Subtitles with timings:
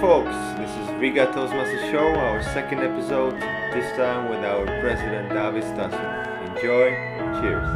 [0.00, 0.36] folks.
[0.58, 3.32] This is Riga Toastmasters Show, our second episode,
[3.72, 6.50] this time with our president David Stassen.
[6.50, 6.90] Enjoy.
[7.40, 7.68] Cheers.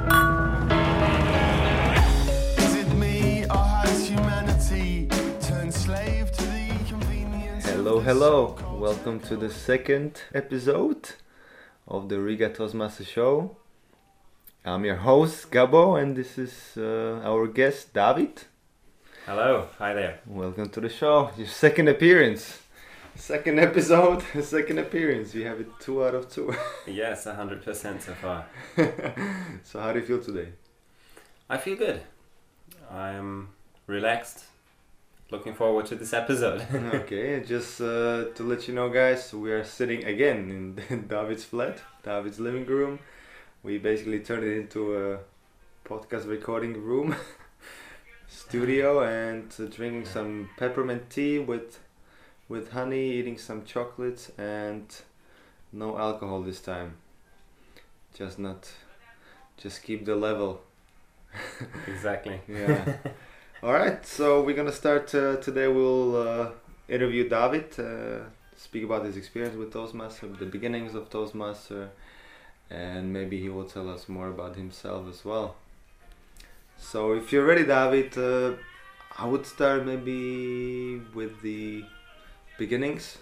[2.58, 5.08] Is it me or has humanity
[5.40, 7.64] turned slave to the convenience?
[7.64, 8.58] Hello, hello.
[8.74, 11.12] Welcome to the second episode
[11.88, 13.56] of the Riga Toastmasters Show.
[14.62, 18.42] I'm your host, Gabo, and this is uh, our guest, David.
[19.30, 20.18] Hello, hi there.
[20.26, 21.30] Welcome to the show.
[21.36, 22.58] Your second appearance.
[23.14, 25.32] Second episode, second appearance.
[25.32, 26.52] We have it two out of two.
[26.88, 28.46] Yes, 100% so far.
[29.62, 30.48] so, how do you feel today?
[31.48, 32.00] I feel good.
[32.90, 33.50] I'm
[33.86, 34.46] relaxed.
[35.30, 36.66] Looking forward to this episode.
[36.74, 41.78] okay, just uh, to let you know, guys, we are sitting again in David's flat,
[42.02, 42.98] David's living room.
[43.62, 45.18] We basically turned it into a
[45.88, 47.14] podcast recording room,
[48.50, 51.78] studio, and uh, drinking some peppermint tea with
[52.48, 54.86] with honey, eating some chocolates, and
[55.72, 56.96] no alcohol this time.
[58.18, 58.68] Just not,
[59.56, 60.62] just keep the level.
[61.86, 62.40] exactly.
[62.48, 62.96] Yeah.
[63.62, 64.04] All right.
[64.04, 65.68] So we're gonna start uh, today.
[65.68, 66.50] We'll uh,
[66.88, 68.24] interview David, uh,
[68.56, 71.90] speak about his experience with Toastmaster, the beginnings of Toastmaster,
[72.68, 75.54] and maybe he will tell us more about himself as well.
[76.80, 78.54] So if you're ready, David, uh,
[79.16, 81.84] I would start maybe with the
[82.58, 83.18] beginnings,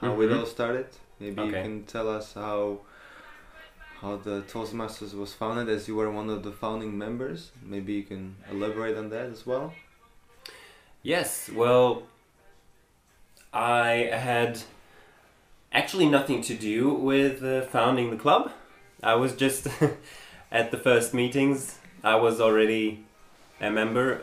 [0.00, 0.38] how it Mhm.
[0.40, 0.86] all started.
[1.20, 2.80] Maybe you can tell us how
[4.00, 7.52] how the Toastmasters was founded, as you were one of the founding members.
[7.62, 9.72] Maybe you can elaborate on that as well.
[11.02, 12.02] Yes, well,
[13.52, 14.62] I had
[15.72, 18.52] actually nothing to do with uh, founding the club.
[19.02, 19.68] I was just
[20.50, 21.78] at the first meetings.
[22.04, 23.04] I was already
[23.60, 24.22] a member.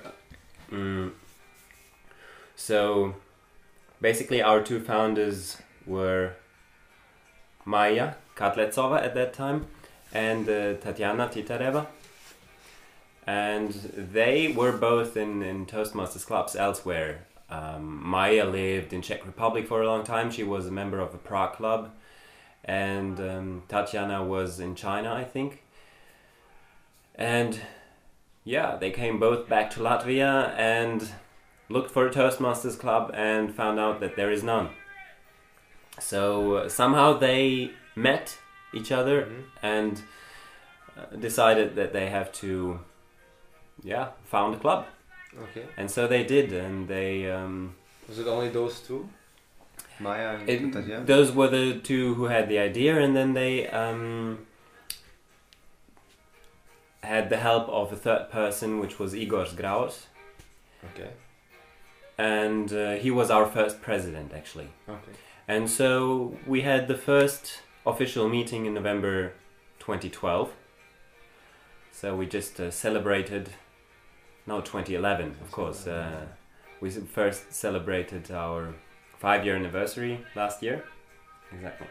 [0.71, 1.11] Mm.
[2.55, 3.15] So
[3.99, 6.33] basically, our two founders were
[7.65, 9.65] Maya Katletsova at that time
[10.13, 11.87] and uh, Tatiana Titareva.
[13.25, 13.71] And
[14.13, 17.25] they were both in, in Toastmasters clubs elsewhere.
[17.49, 20.31] Um, Maya lived in Czech Republic for a long time.
[20.31, 21.91] She was a member of a Prague club.
[22.63, 25.63] And um, Tatiana was in China, I think.
[27.15, 27.59] And
[28.43, 31.09] yeah, they came both back to Latvia and
[31.69, 34.69] looked for a Toastmasters club and found out that there is none.
[35.99, 38.37] So uh, somehow they met
[38.73, 39.43] each other Mhm.
[39.61, 40.01] and
[40.97, 42.79] uh, decided that they have to,
[43.83, 44.85] yeah, found a club.
[45.43, 45.65] Okay.
[45.77, 47.31] And so they did, and they.
[47.31, 47.75] Um,
[48.09, 49.07] Was it only those two?
[49.99, 54.45] Maya and it, those were the two who had the idea, and then they um,
[57.03, 60.05] had the help of a third person, which was Igor Zgraus,
[60.93, 61.11] Okay.
[62.17, 64.69] and uh, he was our first president, actually.
[64.87, 65.11] Okay.
[65.47, 69.33] And so we had the first official meeting in November
[69.79, 70.51] 2012.
[71.91, 73.49] So we just uh, celebrated,
[74.47, 75.87] no, 2011, of course.
[75.87, 76.25] Uh,
[76.79, 78.73] we first celebrated our
[79.19, 80.83] five year anniversary last year.
[81.51, 81.87] Exactly.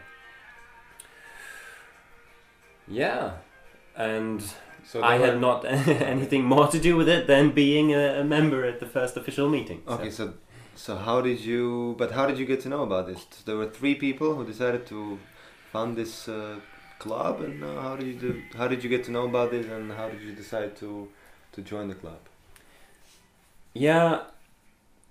[2.87, 3.33] Yeah,
[3.95, 4.43] and
[4.85, 5.65] So I had were- not
[6.15, 9.49] anything more to do with it than being a, a member at the first official
[9.49, 9.81] meeting.
[9.85, 10.33] so- Okay, so
[10.75, 11.95] so how did you?
[11.97, 13.25] But how did you get to know about this?
[13.45, 15.19] There were three people who decided to
[15.71, 16.55] found this uh,
[16.99, 18.41] club, and uh, how did you do?
[18.57, 21.07] How did you get to know about this, and how did you decide to
[21.53, 22.19] to join the club?
[23.73, 24.21] Yeah,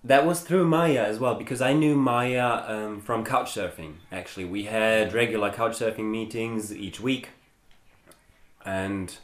[0.04, 3.94] that was through Maya as well because I knew Maya um, from couchsurfing.
[4.12, 7.30] Actually, we had regular couchsurfing meetings each week,
[8.64, 9.16] and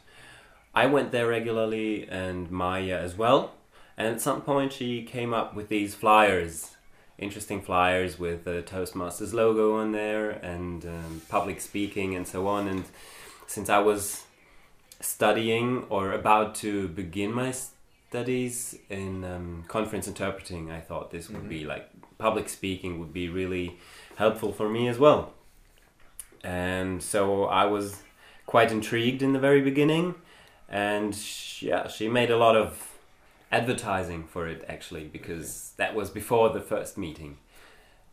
[0.81, 3.41] I went there regularly, and Maya as well.
[3.97, 6.51] And at some point, she came up with these flyers,
[7.17, 12.67] interesting flyers with the Toastmasters logo on there and um, public speaking and so on.
[12.67, 12.85] And
[13.47, 14.25] since I was
[15.01, 17.51] studying or about to begin my
[18.09, 21.49] studies in um, conference interpreting, I thought this would Mhm.
[21.57, 21.85] be like
[22.19, 23.67] public speaking would be really
[24.23, 25.21] helpful for me as well.
[26.43, 28.03] And so I was
[28.45, 30.15] quite intrigued in the very beginning,
[30.69, 32.93] and sh- yeah, she made a lot of
[33.51, 37.37] advertising for it actually because that was before the first meeting,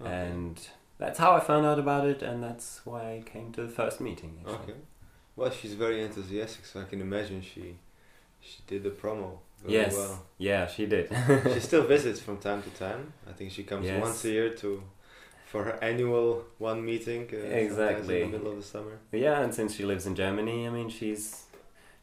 [0.01, 0.11] Okay.
[0.11, 0.69] and
[0.99, 4.01] that's how I found out about it, and that's why I came to the first
[4.01, 4.39] meeting.
[4.41, 4.73] actually.
[4.75, 4.81] Okay.
[5.37, 7.77] Well, she's very enthusiastic, so I can imagine she
[8.41, 9.97] she did the promo very Yes.
[9.97, 10.23] well.
[10.39, 11.09] Yeah, she did.
[11.55, 13.13] she still visits from time to time.
[13.29, 14.01] I think she comes Yes.
[14.03, 14.83] once a year to
[15.47, 17.29] for her annual one meeting.
[17.33, 18.23] Uh, Exactly.
[18.23, 18.99] in the middle of the summer.
[19.13, 21.45] Yeah, and since she lives in Germany, I mean, she's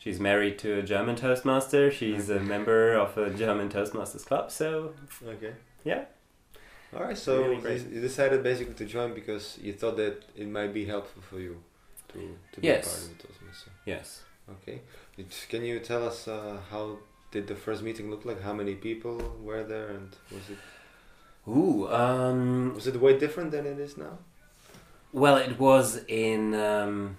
[0.02, 1.84] she's married to a German Toastmaster.
[2.00, 4.46] She's a member of a German Toastmasters club.
[4.52, 4.68] So
[5.36, 5.54] Okay.
[5.92, 6.04] yeah,
[6.96, 10.74] All right, so Really you decided basically to join because you thought that it might
[10.80, 11.56] be helpful for you
[12.12, 12.20] to
[12.54, 12.86] to be Yes.
[12.88, 13.74] part of Toastmasters.
[13.94, 14.08] Yes.
[14.56, 14.78] Okay,
[15.52, 16.86] can you tell us uh, how
[17.34, 18.40] did the first meeting look like?
[18.48, 19.16] How many people
[19.48, 20.60] were there, and was it
[21.48, 21.88] Ooh.
[22.02, 22.40] Um,
[22.76, 24.16] was it way different than it is now?
[25.14, 27.18] well, it was in um,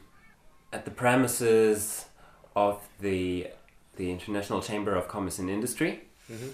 [0.77, 2.07] at the premises
[2.55, 3.49] of the
[3.97, 6.01] the International Chamber of Commerce and Industry.
[6.31, 6.51] Mm-hmm.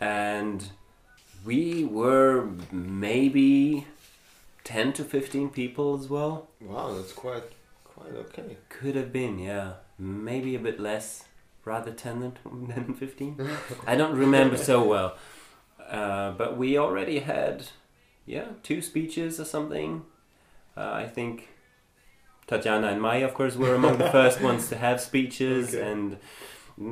[0.00, 0.70] and
[1.44, 3.86] we were maybe
[4.64, 7.44] 10 to 15 people as well Wow, that's quite
[7.84, 8.56] quite okay.
[8.68, 11.24] could have been yeah maybe a bit less
[11.64, 12.32] rather 10 than,
[12.68, 13.48] than 15
[13.86, 15.16] i don't remember so well
[15.88, 17.66] uh, but we already had
[18.26, 20.02] yeah two speeches or something
[20.76, 21.48] uh, i think
[22.48, 25.88] tatiana and maya of course were among the first ones to have speeches Okay.
[25.90, 26.16] and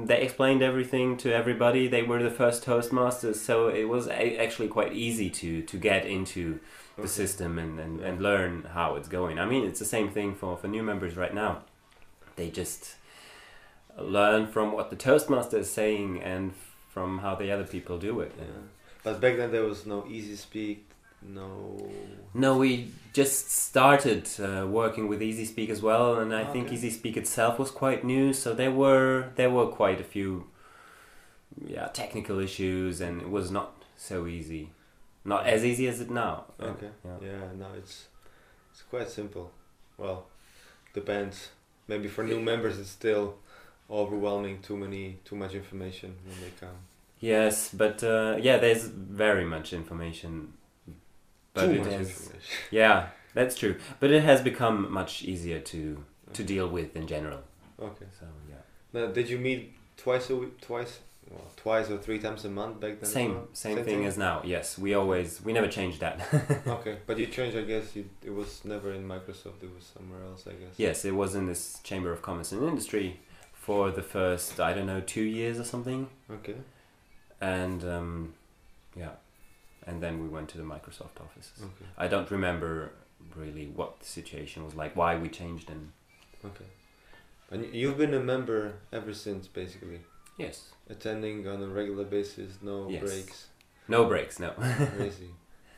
[0.08, 4.68] they explained everything to everybody they were the first toastmasters so it was a- actually
[4.68, 6.60] quite easy to to get into
[6.96, 7.08] the Okay.
[7.08, 9.38] system and, and, and learn how it's going.
[9.38, 11.58] I mean, it's the same thing for, for new members right now.
[12.36, 12.94] They just
[13.98, 16.54] learn from what the Toastmaster is saying and
[16.88, 18.32] from how the other people do it.
[18.38, 18.44] Yeah,
[19.04, 20.88] but back then there was no easy speak,
[21.22, 21.90] no.
[22.34, 26.74] No, we just started uh, working with Easy Speak as well, and I think Okay.
[26.74, 28.32] Easy Speak itself was quite new.
[28.32, 30.46] So there were there were quite a few,
[31.66, 34.70] yeah, technical issues, and it was not so easy,
[35.24, 36.44] not as easy as it now.
[36.60, 36.90] Okay.
[37.04, 37.16] yeah.
[37.22, 38.06] Yeah, no, it's
[38.72, 39.50] it's quite simple.
[39.96, 40.26] Well,
[40.92, 41.48] depends.
[41.88, 43.36] Maybe for new members, it's still
[43.88, 44.60] overwhelming.
[44.60, 46.76] Too many, too much information when they come.
[47.20, 50.52] Yes, but uh, yeah, there's very much information.
[51.56, 52.38] But it information.
[52.70, 53.76] yeah, that's true.
[54.00, 57.40] But it has become much easier to to deal with in general.
[57.80, 58.06] Okay.
[58.18, 58.56] So yeah,
[58.92, 60.60] Now, did you meet twice a week?
[60.60, 61.00] Twice?
[61.30, 63.10] Well, twice or three times a month back then?
[63.10, 63.48] same well?
[63.52, 64.42] same, thing as now.
[64.44, 66.20] Yes, we always we never changed that.
[66.68, 67.56] okay, but you changed.
[67.56, 69.60] I guess you, it was never in Microsoft.
[69.62, 70.44] It was somewhere else.
[70.46, 70.74] I guess.
[70.76, 73.18] yes, it was in this Chamber of Commerce and Industry
[73.52, 76.54] for the first I don't know two years or something, Okay.
[77.40, 78.34] and um,
[78.94, 79.10] yeah,
[79.86, 81.58] and then we went to the Microsoft offices.
[81.62, 81.86] Okay.
[81.96, 82.90] I don't remember
[83.34, 85.92] really what the situation was like, why we changed, and
[86.44, 86.64] Okay.
[87.50, 90.00] And you've been a member ever since, basically.
[90.36, 93.02] yes, Attending on a regular basis, no Yes.
[93.02, 93.46] breaks.
[93.88, 94.50] no breaks, no.
[94.96, 95.30] Crazy.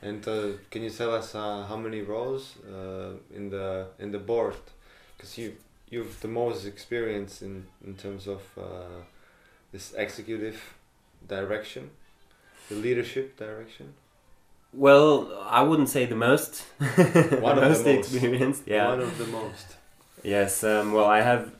[0.02, 4.19] And uh, can you tell us uh, how many roles uh, in the in the
[4.19, 4.55] board?
[5.16, 5.56] Because you
[5.90, 9.00] you've the most experience in in terms of uh,
[9.72, 10.58] this executive
[11.26, 11.90] direction,
[12.69, 13.94] the leadership direction.
[14.73, 16.65] Well, I wouldn't say the most.
[16.79, 17.87] One of the most most.
[17.87, 18.62] experienced.
[18.67, 18.88] Yeah.
[18.88, 19.76] One of the most.
[20.23, 20.62] Yes.
[20.62, 21.53] Um, well, I have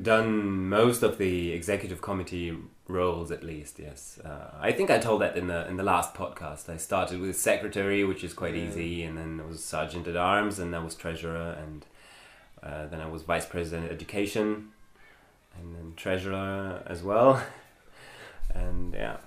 [0.00, 2.56] done most of the executive committee
[2.88, 3.78] roles, at least.
[3.78, 4.18] Yes.
[4.24, 6.68] Uh, I think I told that in the in the last podcast.
[6.68, 8.64] I started with secretary, which is quite Yeah.
[8.68, 11.86] easy, and then I was sergeant at arms, and I was treasurer, and
[12.62, 14.70] uh, then I was vice president education,
[15.56, 17.40] and then treasurer as well.
[18.54, 19.18] and yeah,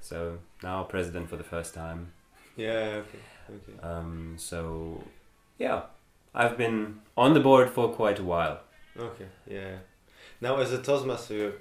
[0.00, 2.12] so now president for the first time.
[2.56, 3.02] Yeah.
[3.02, 3.18] Okay.
[3.50, 3.80] Okay.
[3.82, 5.02] Um, so,
[5.58, 5.82] yeah,
[6.34, 8.60] I've been on the board for quite a while.
[8.98, 9.76] Okay, yeah.
[10.40, 11.52] Now, as a Toastmaster,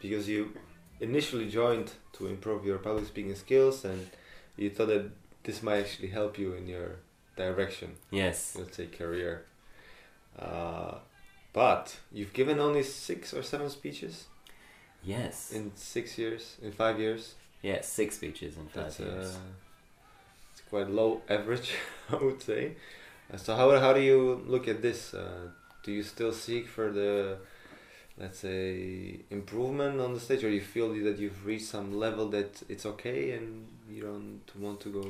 [0.00, 0.52] because you
[1.00, 4.08] initially joined to improve your public speaking skills and
[4.56, 5.10] you thought that
[5.44, 6.96] this might actually help you in your
[7.36, 8.56] direction, Yes.
[8.58, 9.44] let's say career.
[10.38, 10.94] Uh,
[11.52, 14.26] but you've given only six or seven speeches
[15.02, 15.52] Yes.
[15.52, 17.34] in six years, in five years.
[17.62, 19.34] Yes, six speeches in five That's years.
[19.34, 19.38] uh,
[20.52, 21.72] it's quite low average,
[22.10, 22.72] I would say.
[23.32, 25.14] Uh, so how how do you look at this?
[25.14, 25.48] Uh,
[25.82, 27.38] do you still seek for the,
[28.18, 32.62] let's say, improvement on the stage, or you feel that you've reached some level that
[32.68, 35.04] it's okay and you don't want to go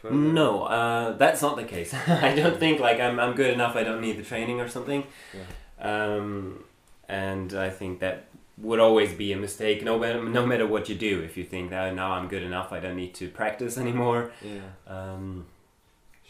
[0.00, 0.14] further?
[0.16, 1.94] No, uh, that's not the case.
[2.08, 3.76] I don't think like I'm, I'm good enough.
[3.76, 5.04] I don't need the training or something.
[5.32, 5.44] Yeah.
[5.80, 6.64] Um,
[7.08, 8.24] and I think that
[8.60, 9.82] would always be a mistake.
[9.84, 12.72] No matter no matter what you do, if you think that now I'm good enough,
[12.72, 14.32] I don't need to practice anymore.
[14.42, 14.70] Yeah.
[14.86, 15.46] Um,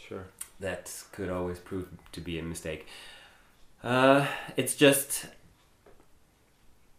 [0.07, 0.25] Sure.
[0.59, 2.85] that could always prove to be a mistake.
[3.83, 5.27] Uh, it's just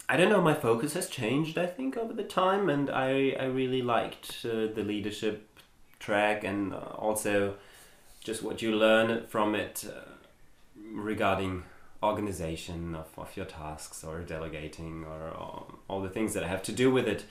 [0.09, 0.41] I don't know.
[0.43, 1.57] My focus has changed.
[1.57, 5.49] I think over the time, and I I really liked uh, the leadership
[5.99, 7.55] track, and uh, also
[8.25, 10.11] just what you learn from it uh,
[10.95, 11.63] regarding
[12.03, 16.63] organization of, of your tasks or delegating or, or all the things that I have
[16.65, 17.25] to do with it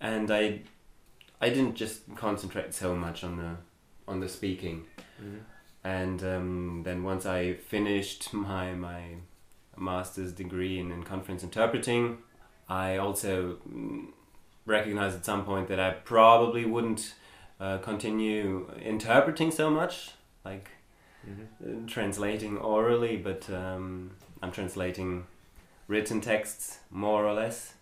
[0.00, 0.60] and i
[1.40, 3.56] i didn't just concentrate so much on the
[4.06, 4.84] on the speaking
[5.22, 5.40] Mhm.
[5.84, 9.02] and um, then once I finished my my
[9.78, 12.18] master's degree in, in conference interpreting,
[12.68, 14.08] I also mm,
[14.66, 17.14] recognized at some point that I probably wouldn't
[17.60, 20.10] uh, continue interpreting so much,
[20.44, 20.70] like
[21.26, 21.84] Mhm.
[21.84, 24.10] uh, translating orally, but um,
[24.42, 25.26] I'm translating
[25.88, 27.74] written texts more or less,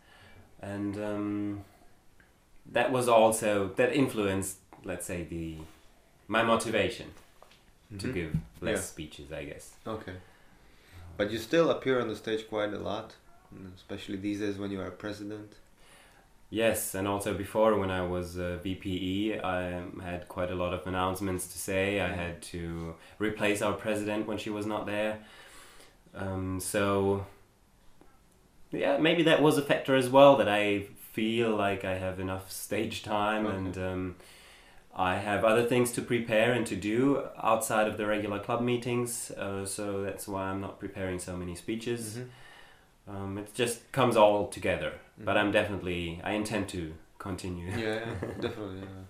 [0.61, 1.65] and um,
[2.73, 5.59] that was also that influenced, let's say, the
[6.29, 7.11] my motivation
[7.99, 8.15] to Mhm.
[8.15, 8.83] give less Yeah.
[8.83, 9.75] speeches, I guess.
[9.87, 10.17] Okay.
[11.17, 13.15] But you still appear on the stage quite a lot,
[13.77, 15.53] especially these days when you are president.
[16.51, 20.87] Yes, and also before when I was uh, VPE, I had quite a lot of
[20.87, 22.01] announcements to say.
[22.01, 25.19] I had to replace our president when she was not there.
[26.15, 27.27] Um, so,
[28.71, 32.51] yeah, maybe that was a factor as well that I feel like I have enough
[32.53, 33.57] stage time Okay.
[33.57, 34.17] and um,
[34.95, 39.31] I have other things to prepare and to do outside of the regular club meetings.
[39.33, 42.19] Uh, so that's why I'm not preparing so many speeches.
[43.07, 44.93] Um, it just comes all together.
[45.19, 45.41] But Mhm.
[45.41, 47.69] I'm definitely I intend to continue.
[47.71, 48.81] yeah, yeah, definitely.
[48.81, 49.05] Yeah.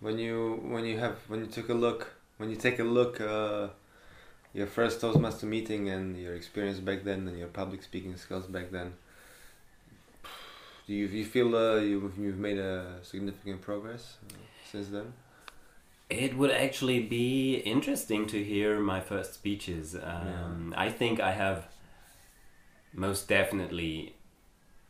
[0.00, 3.20] When you when you have when you took a look when you take a look
[3.20, 3.68] uh,
[4.54, 8.70] your first Toastmaster meeting and your experience back then and your public speaking skills back
[8.70, 8.94] then,
[10.86, 14.34] do you you feel uh, you you've made a significant progress uh,
[14.70, 15.12] since then?
[16.08, 19.94] It would actually be interesting to hear my first speeches.
[19.94, 21.68] Um, I think I have
[22.92, 24.14] most definitely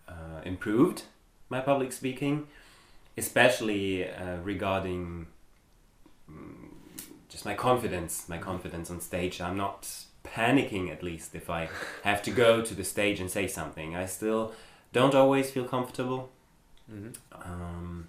[0.08, 1.02] uh, improved
[1.48, 2.46] my public speaking,
[3.16, 5.26] especially uh, regarding
[6.30, 6.70] mm,
[7.28, 9.40] just my confidence, my confidence on stage.
[9.40, 9.88] I'm not
[10.24, 11.68] panicking at least if I
[12.04, 13.96] have to go to the stage and say something.
[13.96, 14.52] I still
[14.92, 16.30] don't always feel comfortable.
[16.90, 17.42] Mm-hmm.
[17.42, 18.08] Um,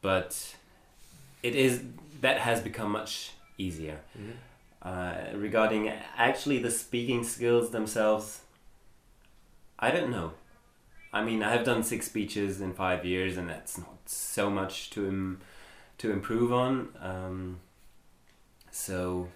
[0.00, 0.56] but
[1.42, 1.82] it is
[2.20, 4.00] that has become much easier.
[4.18, 4.32] Mm-hmm.
[4.82, 8.40] Uh, regarding actually the speaking skills themselves,
[9.82, 10.32] I don't know.
[11.12, 14.90] I mean, I have done six speeches in five years, and that's not so much
[14.90, 15.40] to Im-
[15.98, 16.88] to improve on.
[17.00, 17.58] Um,
[18.70, 19.28] so,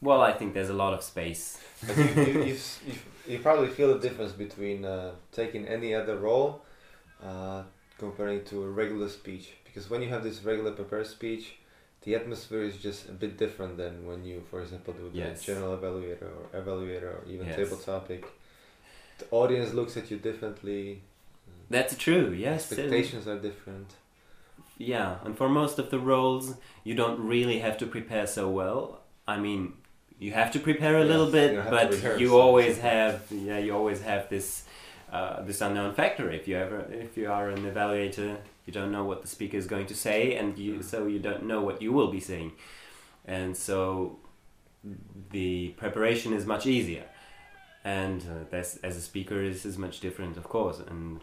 [0.00, 1.58] well, I think there's a lot of space.
[1.86, 2.94] But you, you, you, you,
[3.28, 6.62] you probably feel the difference between uh, taking any other role
[7.24, 7.62] uh,
[7.98, 9.46] comparing to a regular speech.
[9.64, 11.56] Because when you have this regular prepared speech,
[12.02, 15.42] the atmosphere is just a bit different than when you, for example, do the Yes.
[15.42, 17.56] general evaluator or evaluator or even Yes.
[17.56, 18.24] table topic.
[19.20, 21.02] The audience looks at you differently.
[21.68, 22.32] That's true.
[22.32, 23.94] Yes, Expectations are different.
[24.78, 29.00] Yeah, and for most of the roles, you don't really have to prepare so well.
[29.28, 29.74] I mean,
[30.18, 34.00] you have to prepare a Yes, little bit, but you always have yeah, you always
[34.02, 34.64] have this
[35.12, 36.30] uh, this unknown factor.
[36.30, 39.66] If you ever if you are an evaluator, you don't know what the speaker is
[39.66, 42.52] going to say, and you so you don't know what you will be saying,
[43.26, 44.18] and so
[45.30, 47.04] the preparation is much easier.
[47.84, 51.20] And uh, that's, as a speaker, this is much different, of course, and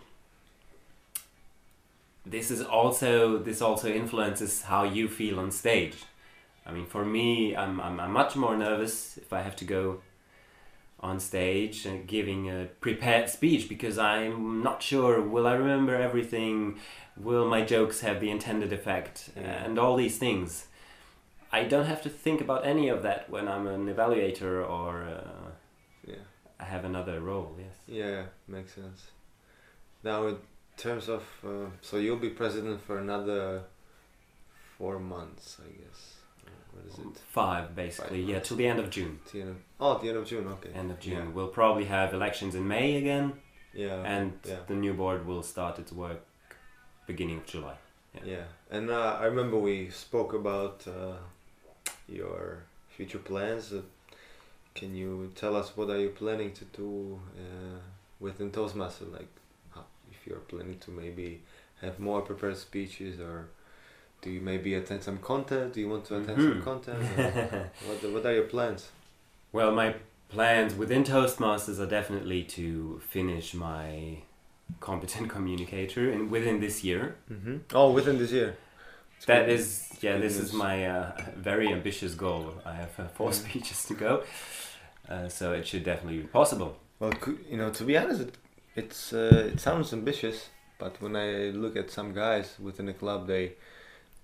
[2.25, 5.95] this is also this also influences how you feel on stage.
[6.65, 10.01] I mean, for me, I'm, I'm, I'm much more nervous if I have to go
[10.99, 16.79] on stage and giving a prepared speech because I'm not sure will I remember everything,
[17.15, 19.63] will my jokes have the intended effect, Yeah.
[19.63, 20.65] and all these things.
[21.49, 25.36] I don't have to think about any of that when I'm an evaluator or uh,
[26.65, 27.55] have another role.
[27.57, 27.75] Yes.
[27.87, 29.07] Yeah, makes sense.
[30.03, 30.37] Now, in
[30.77, 33.63] terms of, uh, so you'll be president for another
[34.77, 36.13] four months, I guess.
[36.71, 37.21] What is it?
[37.31, 38.21] Five, basically.
[38.21, 39.19] Five yeah, till the end of June.
[39.33, 40.47] The end of, oh, the end of June.
[40.47, 40.69] Okay.
[40.73, 41.13] End of June.
[41.13, 41.29] Yeah.
[41.33, 43.33] We'll probably have elections in May again,
[43.73, 44.03] Yeah.
[44.03, 44.57] and yeah.
[44.67, 46.21] the new board will start its work
[47.07, 47.75] beginning of July.
[48.25, 51.13] Yeah, and uh, I remember we spoke about uh,
[52.07, 53.73] your future plans.
[54.77, 57.79] Can you tell us what are you planning to do uh,
[58.19, 59.05] within Toastmaster?
[59.05, 59.27] Like,
[59.73, 61.41] how, if you're planning to maybe
[61.81, 63.49] have more prepared speeches, or
[64.21, 65.73] do you maybe attend some content?
[65.73, 66.63] Do you want to attend some Mhm.
[66.63, 66.99] content?
[67.87, 68.91] what What are your plans?
[69.51, 69.95] Well, my
[70.29, 74.21] plans within Toastmasters are definitely to finish my
[74.79, 77.15] competent communicator in within this year.
[77.31, 77.57] Mm-hmm.
[77.73, 78.55] Oh, within this year.
[79.17, 79.59] It's That good.
[79.59, 82.53] is, yeah, good this is my uh, very ambitious goal.
[82.65, 84.23] I have uh, four speeches to go,
[85.09, 86.77] uh, so it should definitely be possible.
[86.99, 87.13] Well,
[87.49, 88.35] you know, to be honest, it,
[88.75, 90.49] it's uh, it sounds ambitious,
[90.79, 93.53] but when I look at some guys within the club, they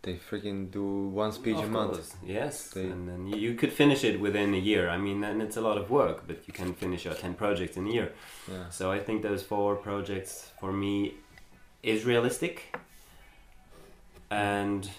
[0.02, 1.94] they freaking do one speech Of a month.
[1.94, 4.90] course, Yes, They- and then you, could finish it within a year.
[4.90, 7.78] I mean, and it's a lot of work, but you can finish your ten projects
[7.78, 8.12] in a year.
[8.52, 8.70] Yeah.
[8.70, 11.13] So I think those four projects for me
[11.84, 12.75] is realistic.
[14.30, 14.90] And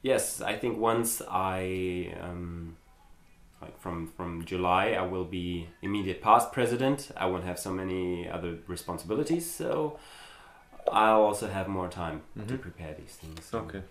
[0.00, 2.77] yes, I think once I um,
[3.62, 7.10] like from from July I will be immediate past president.
[7.16, 9.50] I won't have so many other responsibilities.
[9.50, 9.98] So
[10.92, 12.60] I'll also have more time to Mhm.
[12.60, 13.50] prepare these things.
[13.54, 13.82] Okay.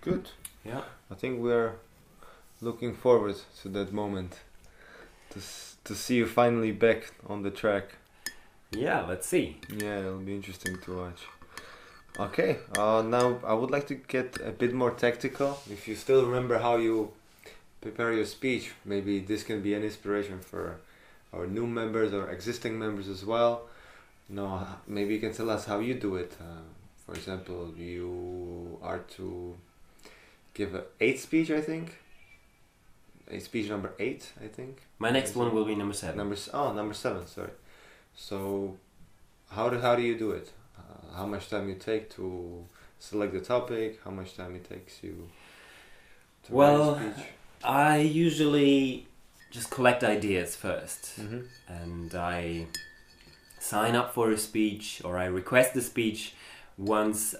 [0.00, 0.30] Good.
[0.64, 0.82] Yeah.
[1.10, 1.72] I think we're
[2.60, 4.40] looking forward to that moment.
[5.30, 7.84] To s- to see you finally back on the track.
[8.70, 9.56] Yeah, let's see.
[9.68, 11.22] Yeah, it'll be interesting to watch.
[12.18, 15.58] Okay, uh, now I would like to get a bit more tactical.
[15.70, 17.12] If you still remember how you
[17.82, 20.78] prepare your speech, maybe this can be an inspiration for
[21.34, 23.62] our new members or existing members as well.
[24.28, 26.32] No, maybe you can tell us how you do it.
[26.40, 26.62] Uh,
[27.04, 29.54] for example, you are to
[30.54, 31.98] give a eight speech, I think.
[33.30, 34.82] A speech number eight, I think.
[34.98, 36.16] My next one will be number seven.
[36.18, 37.50] Number oh number seven, sorry.
[38.14, 38.76] So,
[39.50, 40.50] how do how do you do it?
[40.78, 42.64] Uh, how much time you take to
[42.98, 44.00] select the topic?
[44.04, 45.28] How much time it takes you
[46.44, 47.26] to Well, write a speech?
[47.64, 49.06] I usually
[49.50, 51.40] just collect ideas 1st Mm-hmm.
[51.68, 52.66] and I
[53.58, 56.34] sign up for a speech or I request the speech
[56.78, 57.34] once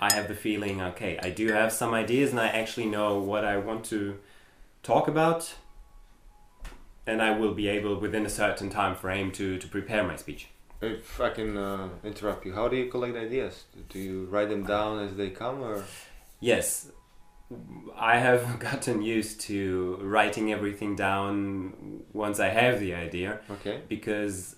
[0.00, 3.44] I have the feeling okay, I do have some ideas and I actually know what
[3.44, 4.18] I want to
[4.82, 5.54] talk about
[7.06, 10.48] and I will be able within a certain time frame to, to prepare my speech.
[10.80, 13.64] If I can uh, interrupt you, how do you collect ideas?
[13.88, 15.82] Do you write them down as they come, or
[16.40, 16.90] Yes,
[17.96, 23.80] I have gotten used to writing everything down once I have the idea okay?
[23.88, 24.56] because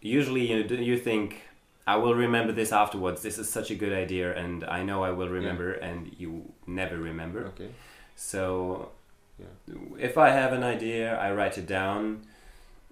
[0.00, 0.58] usually you
[0.92, 1.42] you think
[1.86, 3.22] I will remember this afterwards.
[3.22, 6.96] This is such a good idea, and I know I will remember, and you never
[6.96, 7.46] remember.
[7.54, 7.68] Okay.
[8.16, 8.90] So,
[9.38, 9.76] Yeah.
[10.08, 12.26] if I have an idea, I write it down,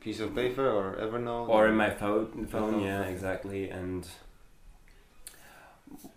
[0.00, 1.48] Piece of paper or Evernote?
[1.48, 2.26] or in my phone.
[2.26, 3.68] Phone, phone, yeah, exactly.
[3.68, 4.06] And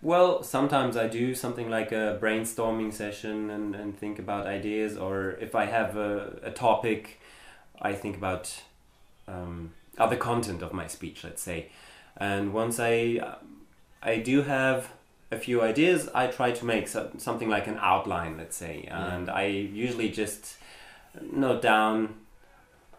[0.02, 5.32] well, sometimes I do something like a brainstorming session and, and think about ideas, or
[5.40, 7.20] if I have a, a topic,
[7.80, 8.62] I think about
[9.26, 11.70] um, other content of my speech, let's say.
[12.16, 13.36] And once I
[14.02, 14.90] I do have
[15.30, 19.14] a few ideas, I try to make so, something like an outline, let's say, Yeah.
[19.14, 20.56] and I usually just
[21.20, 22.14] note down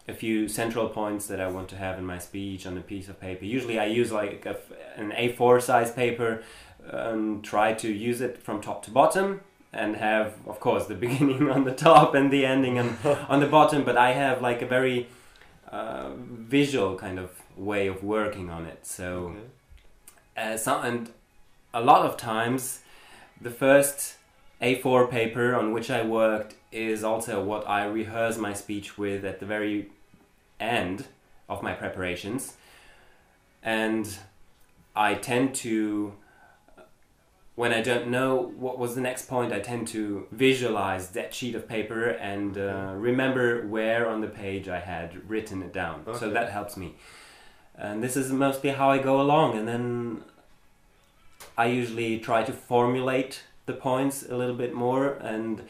[0.08, 3.08] a few central points that I want to have in my speech on a piece
[3.08, 3.44] of paper.
[3.44, 4.56] Usually, I use like a,
[4.96, 6.42] an A4 size paper
[6.84, 9.40] and try to use it from top to bottom
[9.72, 12.96] and have, of course, the beginning on the top and the ending on,
[13.28, 13.84] on the bottom.
[13.84, 15.06] But I have like a very
[15.70, 18.86] uh, visual kind of way of working on it.
[18.86, 19.34] So
[20.36, 20.52] Okay.
[20.54, 21.10] uh, some, and
[21.72, 22.80] a lot of times
[23.40, 24.16] the first
[24.60, 29.40] A4 paper on which I worked is also what I rehearse my speech with at
[29.40, 29.90] the very
[30.58, 31.06] end
[31.48, 32.56] of my preparations.
[33.62, 34.18] And
[34.94, 36.12] I tend to,
[37.54, 41.54] when I don't know what was the next point, I tend to visualize that sheet
[41.54, 46.04] of paper and uh, remember where on the page I had written it down.
[46.18, 46.96] So that helps me.
[47.74, 49.56] And this is mostly how I go along.
[49.56, 50.22] And then
[51.56, 55.12] I usually try to formulate the points a little bit more.
[55.14, 55.62] And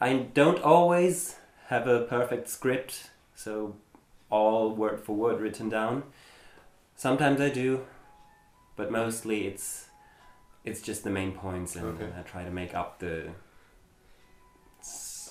[0.00, 1.36] I don't always
[1.68, 3.76] have a perfect script, so
[4.30, 6.02] all word for word written down.
[6.96, 7.86] Sometimes I do,
[8.76, 9.86] but mostly it's
[10.64, 12.10] it's just the main points, and Okay.
[12.18, 13.30] I try to make up the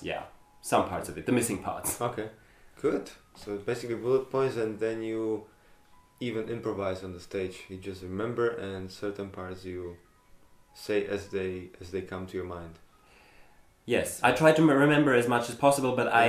[0.02, 0.22] yeah
[0.62, 2.00] some parts of it, the missing parts.
[2.00, 2.28] Okay,
[2.80, 3.10] good.
[3.36, 5.44] So it's basically bullet points, and then you
[6.20, 7.64] even improvise on the stage.
[7.68, 9.96] You just remember, and certain parts you
[10.86, 12.74] say as they as they come to your mind.
[13.86, 16.28] Yes, I try to m- remember as much as possible, but I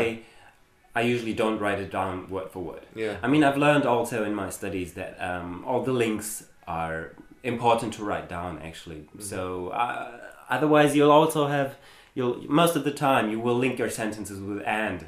[0.96, 2.86] I usually don't write it down word for word.
[2.96, 3.16] Yeah.
[3.24, 7.94] I mean, I've learned also in my studies that um, all the links are important
[7.98, 8.60] to write down.
[8.70, 9.22] Actually, Mhm.
[9.32, 10.08] so uh,
[10.50, 11.70] otherwise you'll also have
[12.16, 15.00] you'll most of the time you will link your sentences with and,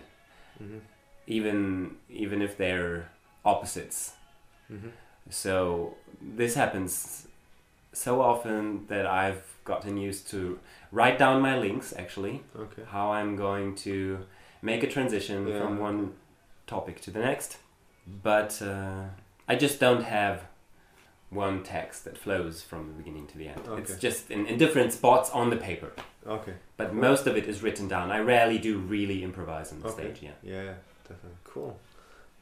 [0.58, 0.80] hmm
[1.28, 3.10] even even if they're
[3.46, 4.00] opposites.
[4.68, 4.90] hmm
[5.30, 5.96] So
[6.38, 7.28] this happens
[7.94, 10.60] so often that I've gotten used to
[10.92, 12.84] write down my links actually Okay.
[12.88, 14.20] how I'm going to
[14.62, 15.60] make a transition Yeah.
[15.60, 16.14] from one
[16.68, 17.58] topic to the next.
[18.24, 19.04] But uh,
[19.48, 20.44] I just don't have
[21.30, 23.62] one text that flows from the beginning to the end.
[23.78, 25.92] It's just in, in different spots on the paper.
[26.28, 26.54] Okay.
[26.78, 27.00] But Cool.
[27.02, 28.12] most of it is written down.
[28.12, 30.04] I rarely do really improvise on the Okay.
[30.14, 30.32] stage, yeah.
[30.44, 30.74] Yeah, yeah,
[31.08, 31.38] definitely.
[31.44, 31.80] Cool.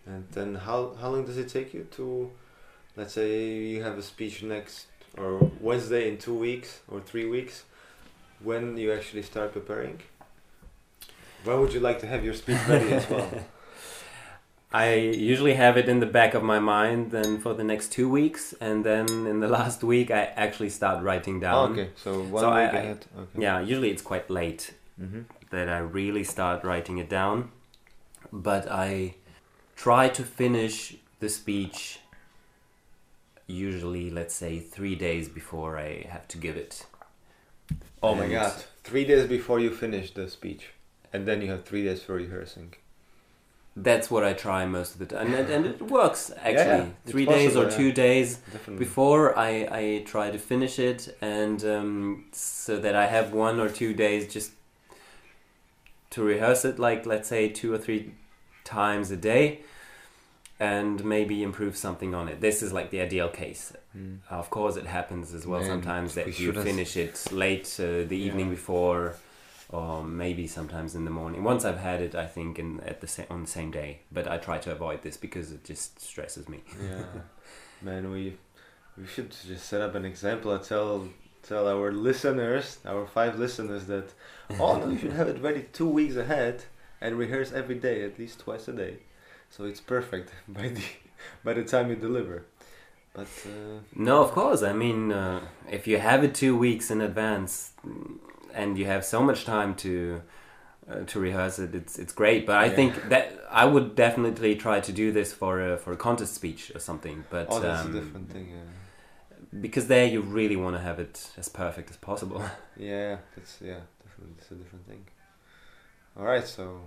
[0.06, 2.32] And then how how long does it take you to,
[2.98, 3.30] let's say
[3.72, 7.64] you have a speech next or Wednesday in two weeks or three weeks,
[8.44, 10.00] when you actually start preparing?
[11.44, 13.30] When would you like to have your speech ready as well?
[14.74, 18.08] I usually have it in the back of my mind then for the next two
[18.10, 21.74] weeks, and then in the last week I actually start writing down.
[21.74, 23.06] okay, so one So week I- ahead.
[23.18, 23.42] Okay.
[23.42, 25.22] Yeah, usually it's quite late Mm-hmm.
[25.50, 27.50] that I really start writing it down.
[28.32, 29.16] But I
[29.76, 32.00] try to finish the speech
[33.48, 36.86] usually, let's say, three days before I have to give it.
[38.04, 38.54] Oh my god!
[38.84, 40.70] Three days before you finish the speech,
[41.14, 42.74] and then you have three days for rehearsing.
[43.76, 46.56] That's what I try most of the time, and, it- and it works actually.
[46.86, 47.94] yeah, it's Three days or two yeah.
[47.94, 48.84] days Definitely.
[48.86, 53.70] before I, I try to finish it, and um, so that I have one or
[53.70, 54.52] two days just
[56.12, 58.14] to rehearse it, like let's say two or three
[58.66, 59.62] times a day,
[60.62, 62.40] and maybe improve something on it.
[62.40, 63.74] This is like the ideal case.
[63.98, 64.20] Mm.
[64.30, 67.16] Of course, it happens as well Man, sometimes we that you should have- finish it
[67.32, 69.16] late uh, the evening before,
[69.70, 71.44] or maybe sometimes in the morning.
[71.44, 73.92] Once I've had it, I think in at the sa- on the same day.
[74.12, 76.60] But I try to avoid this because it just stresses me.
[76.90, 77.04] Yeah,
[77.82, 78.38] man, we
[78.98, 81.08] we should just set up an example and tell
[81.52, 84.08] tell our listeners, our five listeners, that
[84.60, 86.56] oh no, you should have it ready two weeks ahead
[87.04, 88.94] and rehearse every day, at least twice a day,
[89.52, 90.84] so it's perfect by the
[91.44, 92.46] by the time you deliver.
[93.14, 94.64] But uh, No, of course.
[94.64, 98.18] I mean, uh, if you have it two weeks in advance, mm,
[98.54, 100.22] and you have so much time to
[100.90, 102.46] uh, to rehearse it, it's it's great.
[102.46, 102.76] But I Yeah.
[102.76, 106.72] think that I would definitely try to do this for a, for a contest speech
[106.76, 107.26] or something.
[107.30, 108.48] But oh, that's um, a different thing.
[108.52, 108.72] Yeah.
[109.62, 112.42] because there you really want to have it as perfect as possible.
[112.78, 115.06] Yeah, that's yeah, definitely it's a different thing.
[116.18, 116.82] All right, so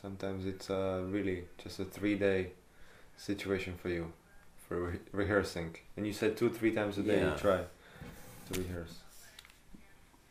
[0.00, 2.50] sometimes it's uh, really just a three-day
[3.16, 4.12] situation for you
[4.68, 7.32] for re- rehearsing, and you said two, three times a day Yeah.
[7.32, 7.60] you try
[8.52, 8.94] to rehearse.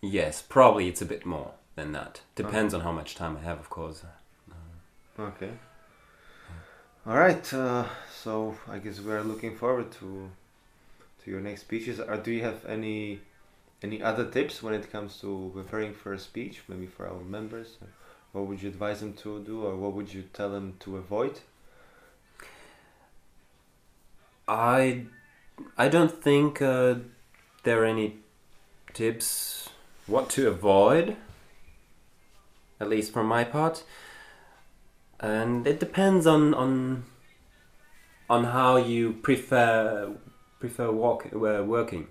[0.02, 2.22] yes, probably it's a bit more than that.
[2.36, 4.04] Depends on how much time I have, of course.
[5.20, 5.52] Okay.
[7.08, 7.86] All right, uh,
[8.24, 10.30] so I guess we are looking forward to
[11.24, 12.00] to your next speeches.
[12.00, 13.22] Or do you have any
[13.82, 16.62] any other tips when it comes to preparing for a speech?
[16.68, 17.78] Maybe for our members,
[18.36, 21.40] what would you advise them to do, or what would you tell them to avoid?
[24.46, 25.06] I
[25.78, 26.96] I don't think uh,
[27.64, 28.18] there are any
[28.94, 29.70] tips
[30.06, 31.16] what to avoid,
[32.80, 33.84] at least from my part.
[35.20, 37.06] And it depends on on
[38.30, 40.14] on how you prefer
[40.60, 42.08] prefer walk, uh, working.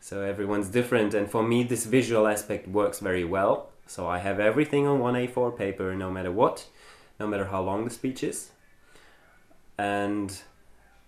[0.00, 3.67] So everyone's different, and for me, this visual aspect works very well.
[3.88, 6.68] So I have everything on one A4 paper, no matter what,
[7.18, 8.52] no matter how long the speech is,
[9.78, 10.40] and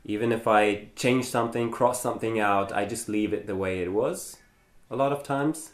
[0.04, 3.92] even if I change something, cross something out, I just leave it the way it
[3.92, 4.38] was
[4.90, 5.72] a lot of times.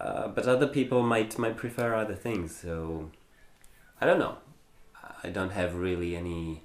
[0.00, 3.10] Uh, but other people might might prefer other things, so
[4.00, 4.38] I don't know.
[5.22, 6.62] I don't have really any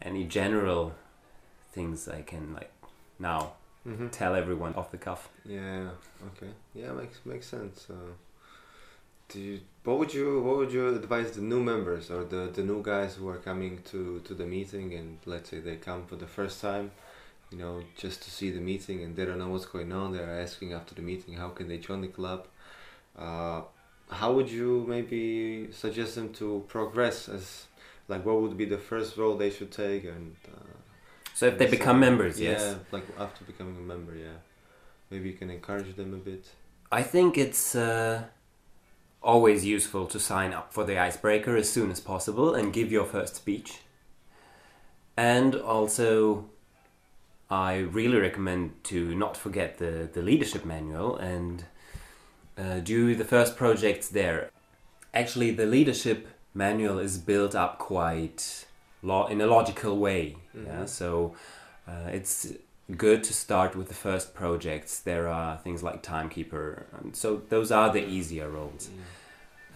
[0.00, 0.94] any general
[1.72, 2.72] things I can like
[3.18, 3.54] now
[3.88, 4.08] Mm-hmm.
[4.08, 5.30] tell everyone off the cuff.
[5.44, 5.88] Yeah.
[6.28, 6.52] Okay.
[6.74, 7.86] Yeah, makes makes sense.
[7.88, 8.12] Uh,
[9.34, 12.82] you, what would you what would you advise the new members or the, the new
[12.82, 16.26] guys who are coming to, to the meeting and let's say they come for the
[16.26, 16.90] first time,
[17.50, 20.12] you know, just to see the meeting and they don't know what's going on.
[20.12, 22.46] They're asking after the meeting how can they join the club.
[23.18, 23.62] Uh,
[24.10, 27.66] how would you maybe suggest them to progress as
[28.08, 30.76] like what would be the first role they should take and uh,
[31.34, 34.38] So if they and become members, yeah, yes, like after becoming a member, yeah.
[35.10, 36.44] Maybe you can encourage them a bit.
[36.92, 38.24] I think it's uh,
[39.22, 43.04] always useful to sign up for the icebreaker as soon as possible and give your
[43.04, 43.78] first speech.
[45.16, 46.46] And also,
[47.50, 51.64] I really recommend to not forget the, the leadership manual and
[52.56, 54.50] uh, do the first projects there.
[55.12, 58.64] Actually, the leadership manual is built up quite
[59.02, 60.36] lo- in a logical way.
[60.54, 60.88] Yeah, Mhm.
[60.88, 61.34] so
[61.88, 62.52] uh, it's
[62.96, 64.98] good to start with the first projects.
[65.00, 68.90] There are things like timekeeper, and so those are the easier roles.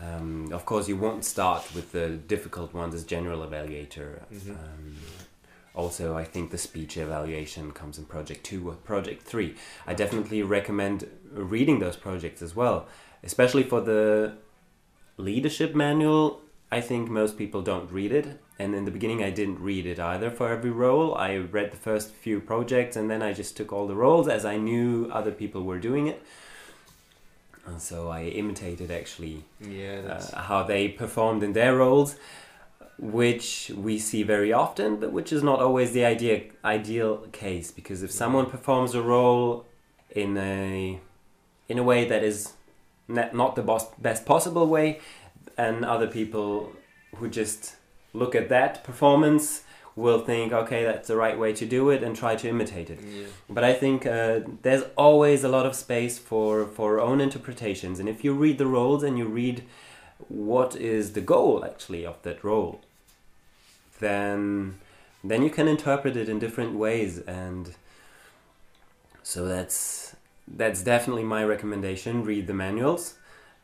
[0.03, 4.21] Um, of course, you won't start with the difficult ones as general evaluator.
[4.33, 4.51] Mhm.
[4.51, 4.97] Um,
[5.75, 9.57] also, I think the speech evaluation comes in project two or project three.
[9.87, 12.87] I definitely recommend reading those projects as well,
[13.23, 14.35] especially for the
[15.17, 16.43] leadership manual.
[16.71, 19.99] I think most people don't read it, and in the beginning, I didn't read it
[19.99, 21.15] either for every role.
[21.15, 24.45] I read the first few projects, and then I just took all the roles as
[24.45, 26.23] I knew other people were doing it.
[27.67, 32.17] And so I imitated actually Yeah, uh, how they performed in their roles,
[32.99, 37.71] which we see very often, but which is not always the idea, ideal case.
[37.71, 39.65] Because if someone performs a role
[40.11, 41.01] in a
[41.69, 42.53] in a way that is
[43.09, 45.01] not, the best possible way,
[45.57, 46.73] and other people
[47.17, 47.77] who just
[48.15, 49.63] look at that performance
[49.97, 52.99] will think, okay, that's the right way to do it, and try to imitate it.
[53.01, 53.27] yeah.
[53.49, 58.09] But I think uh, there's always a lot of space for for own interpretations, and
[58.09, 59.63] if you read the roles and you read
[60.29, 62.81] what is the goal actually of that role,
[64.01, 64.75] then
[65.23, 67.75] then you can interpret it in different ways, and
[69.25, 70.15] So that's
[70.47, 72.25] that's definitely my recommendation.
[72.25, 73.15] Read the manuals,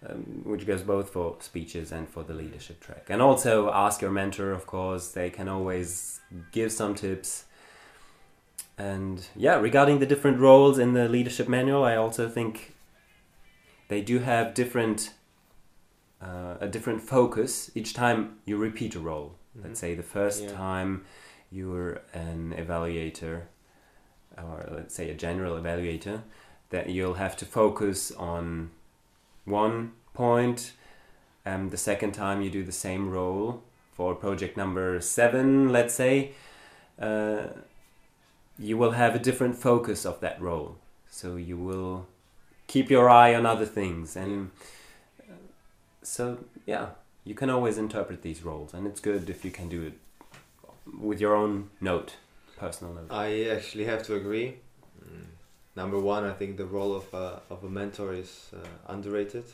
[0.08, 3.06] um, which goes both for speeches and for the leadership track.
[3.08, 5.08] And also ask your mentor, of course.
[5.08, 6.20] They can always
[6.52, 7.44] give some tips.
[8.78, 12.74] And yeah, regarding the different roles in the leadership manual, I also think
[13.88, 15.12] they do have different
[16.22, 19.36] uh, a different focus each time you repeat a role.
[19.54, 20.52] Let's say the first Yeah.
[20.52, 21.04] time
[21.50, 23.42] you're an evaluator,
[24.36, 26.22] or let's say a general evaluator,
[26.68, 28.70] that you'll have to focus on
[29.44, 30.72] one point.
[31.46, 36.32] Um, the second time you do the same role for project number seven, let's say,
[36.98, 37.48] uh,
[38.58, 40.76] you will have a different focus of that role.
[41.08, 42.06] So you will
[42.70, 44.52] keep your eye on other things and
[45.28, 45.32] uh,
[46.02, 46.90] so yeah
[47.24, 49.94] you can always interpret these roles and it's good if you can do it
[51.00, 52.14] with your own note
[52.56, 54.58] personal note I actually have to agree.
[55.76, 59.44] Number one, I think the role of a, of a mentor is uh, underrated,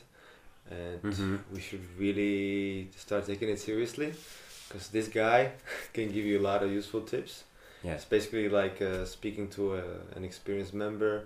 [0.70, 1.38] and Mhm.
[1.52, 4.12] we should really start taking it seriously,
[4.68, 5.52] because this guy
[5.92, 7.44] can give you a lot of useful tips.
[7.84, 9.82] yes It's basically like uh, speaking to a,
[10.16, 11.24] an experienced member,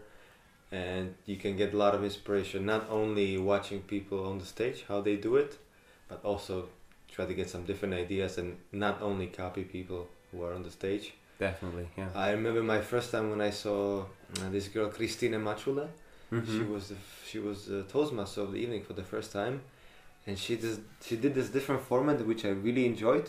[0.72, 4.85] and you can get a lot of inspiration not only watching people on the stage
[4.88, 5.59] how they do it,
[6.09, 6.68] but also
[7.09, 10.70] try to get some different ideas and not only copy people who are on the
[10.70, 11.12] stage.
[11.38, 14.05] definitely yeah I remember my first time when I saw
[14.38, 15.88] uh, this girl Christina Machula.
[16.30, 16.68] She Mhm.
[16.74, 19.56] was the, f- she was the Toastmaster of the evening for the first time,
[20.26, 23.28] and she just she did this different format which I really enjoyed.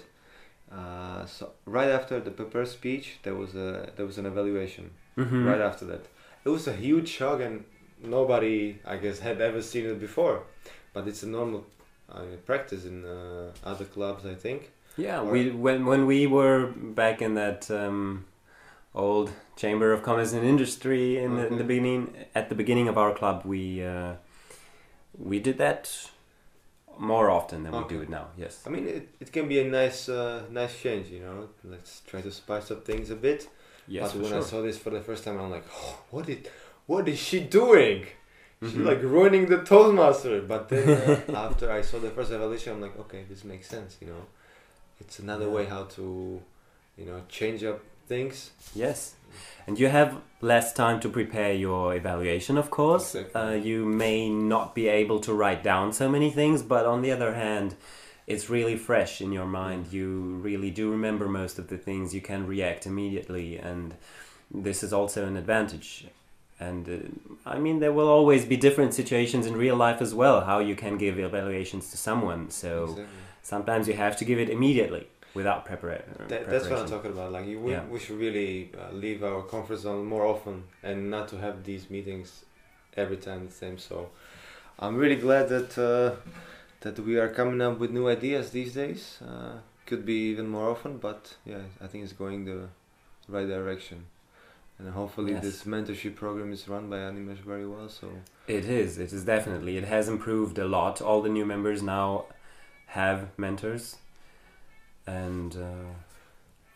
[0.72, 4.86] Uh, so right after the paper speech, there was a there was an evaluation.
[5.18, 5.46] Mhm.
[5.52, 6.04] Right after that,
[6.46, 7.66] it was a huge shock, and
[8.04, 10.44] nobody I guess had ever seen it before.
[10.94, 11.66] But it's a normal
[12.12, 14.62] uh, practice in uh, other clubs, I think.
[14.98, 16.68] yeah or- we when when we were
[17.02, 18.26] back in that um,
[18.94, 22.98] old chamber of commerce and industry in, the, in the beginning at the beginning of
[22.98, 24.14] our club we uh,
[25.18, 26.10] we did that
[27.00, 29.64] more often than we do it now yes I mean, it, it can be a
[29.66, 31.50] nice uh, nice change, you know.
[31.64, 33.48] Let's try to spice up things a bit.
[33.88, 34.40] yes but when sure.
[34.40, 36.50] I saw this for the first time, I'm like, oh, what did,
[36.86, 38.06] what is she doing?
[38.62, 38.86] She's Mhm.
[38.86, 40.42] like ruining the Toastmaster.
[40.42, 43.98] But then uh, after I saw the first evaluation, I'm like, okay, this makes sense.
[44.02, 44.24] You know,
[45.00, 46.06] it's another way how to,
[46.98, 48.52] you know, change up things.
[48.74, 49.16] Yes,
[49.68, 53.16] and you have less time to prepare your evaluation, of course.
[53.16, 53.42] Exactly.
[53.42, 57.12] Uh, you may not be able to write down so many things, but on the
[57.12, 57.76] other hand,
[58.28, 59.92] it's really fresh in your mind.
[59.92, 62.14] You really do remember most of the things.
[62.14, 63.96] You can react immediately, and
[64.50, 66.08] this is also an advantage.
[66.60, 70.42] And uh, I mean, there will always be different situations in real life as well.
[70.42, 72.52] How you can give evaluations to someone.
[72.52, 73.06] So Exactly.
[73.42, 76.50] sometimes you have to give it immediately without prepara- That, preparation.
[76.52, 77.32] that's what I'm talking about.
[77.32, 77.86] Like, you, we, Yeah.
[77.86, 81.90] we should really uh, leave our comfort zone more often and not to have these
[81.90, 82.46] meetings
[82.98, 83.78] every time the same.
[83.78, 84.10] So,
[84.80, 86.16] I'm really glad that uh,
[86.82, 89.20] that we are coming up with new ideas these days.
[89.22, 89.54] Uh,
[89.86, 92.70] could be even more often, but yeah, I think it's going the
[93.28, 94.06] right direction.
[94.80, 95.44] And hopefully, Yes.
[95.44, 97.88] this mentorship program is run by Animesh very well.
[97.90, 98.08] So,
[98.48, 98.98] It is.
[98.98, 99.78] It is definitely.
[99.78, 101.02] It has improved a lot.
[101.02, 102.26] All the new members now
[102.88, 103.98] have mentors,
[105.08, 105.94] and uh,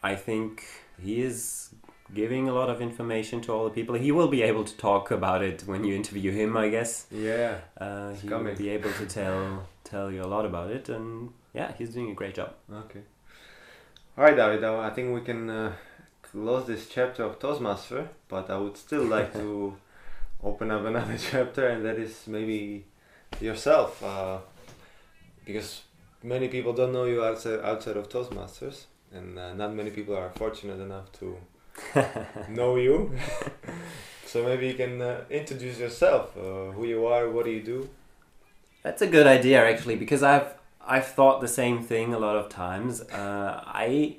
[0.04, 0.64] I think
[1.02, 1.70] he is
[2.14, 3.96] giving a lot of information to all the people.
[3.96, 6.56] He will be able to talk about it when you interview him.
[6.58, 8.48] I guess yeah, uh, he coming.
[8.48, 12.12] will be able to tell tell you a lot about it, and yeah, he's doing
[12.12, 12.54] a great job.
[12.72, 13.02] Okay.
[14.18, 14.64] All right, David.
[14.64, 15.74] I think we can uh,
[16.22, 19.76] close this chapter of Toastmaster, but I would still like to
[20.44, 22.86] open up another chapter, and that is maybe
[23.42, 24.38] yourself, uh,
[25.44, 25.82] because
[26.34, 30.30] many people don't know you outside outside of Toastmasters, and uh, not many people are
[30.32, 31.38] fortunate enough to
[32.50, 33.12] know you.
[34.26, 37.90] so maybe you can uh, introduce yourself, uh, who you are, what do you do.
[38.84, 40.54] That's a good idea, actually, because I've
[40.96, 43.02] I've thought the same thing a lot of times.
[43.02, 44.18] Uh, I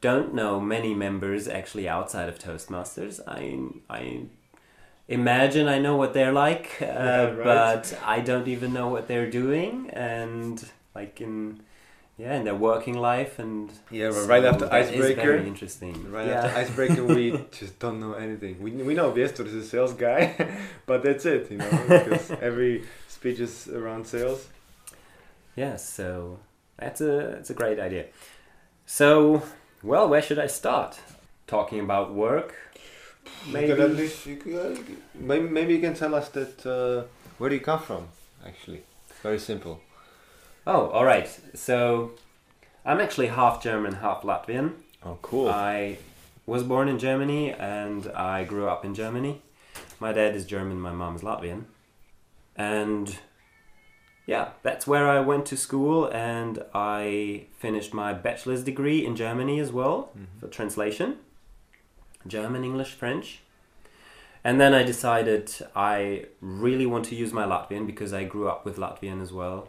[0.00, 3.20] don't know many members actually outside of Toastmasters.
[3.26, 3.42] I
[3.90, 4.02] I
[5.08, 7.44] imagine I know what they're like, uh, Yeah, right.
[7.44, 11.60] but I don't even know what they're doing, and like in
[12.16, 15.22] yeah, in their working life and Yeah, so right after Icebreaker.
[15.22, 16.12] very interesting.
[16.12, 16.44] Right yeah.
[16.44, 18.62] after Icebreaker, we just don't know anything.
[18.62, 20.34] We, we know Viestor is a sales guy,
[20.86, 24.46] but that's it, you know, because every speech is around sales.
[25.56, 26.38] Yeah, so
[26.76, 28.06] that's a that's a great idea.
[28.86, 29.42] So,
[29.82, 31.00] well, where should I start?
[31.46, 32.54] Talking about work,
[33.50, 33.68] Maybe.
[33.68, 34.76] You can least, you can, uh,
[35.14, 37.06] maybe, maybe you can tell us that, uh,
[37.38, 38.08] where do you come from,
[38.46, 38.82] actually?
[39.22, 39.80] Very simple.
[40.66, 41.28] Oh, all right.
[41.54, 42.12] So,
[42.84, 44.74] I'm actually half German, half Latvian.
[45.04, 45.48] Oh, cool.
[45.48, 45.98] I
[46.46, 49.42] was born in Germany and I grew up in Germany.
[50.00, 51.64] My dad is German, my mom is Latvian.
[52.56, 53.18] And
[54.26, 59.60] yeah, that's where I went to school and I finished my bachelor's degree in Germany
[59.60, 60.40] as well Mhm.
[60.40, 61.18] for translation
[62.26, 63.40] German, English, French.
[64.42, 68.64] And then I decided I really want to use my Latvian because I grew up
[68.64, 69.68] with Latvian as well.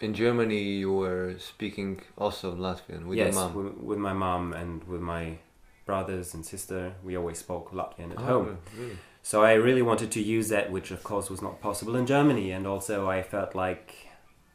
[0.00, 3.54] In Germany, you were speaking also Latvian with yes, your mom.
[3.54, 5.38] With, with my mom and with my
[5.86, 6.94] brothers and sister.
[7.02, 8.58] We always spoke Latvian at Oh, home.
[8.76, 8.98] really?
[9.22, 12.50] So I really wanted to use that, which of course was not possible in Germany.
[12.52, 13.94] And also, I felt like,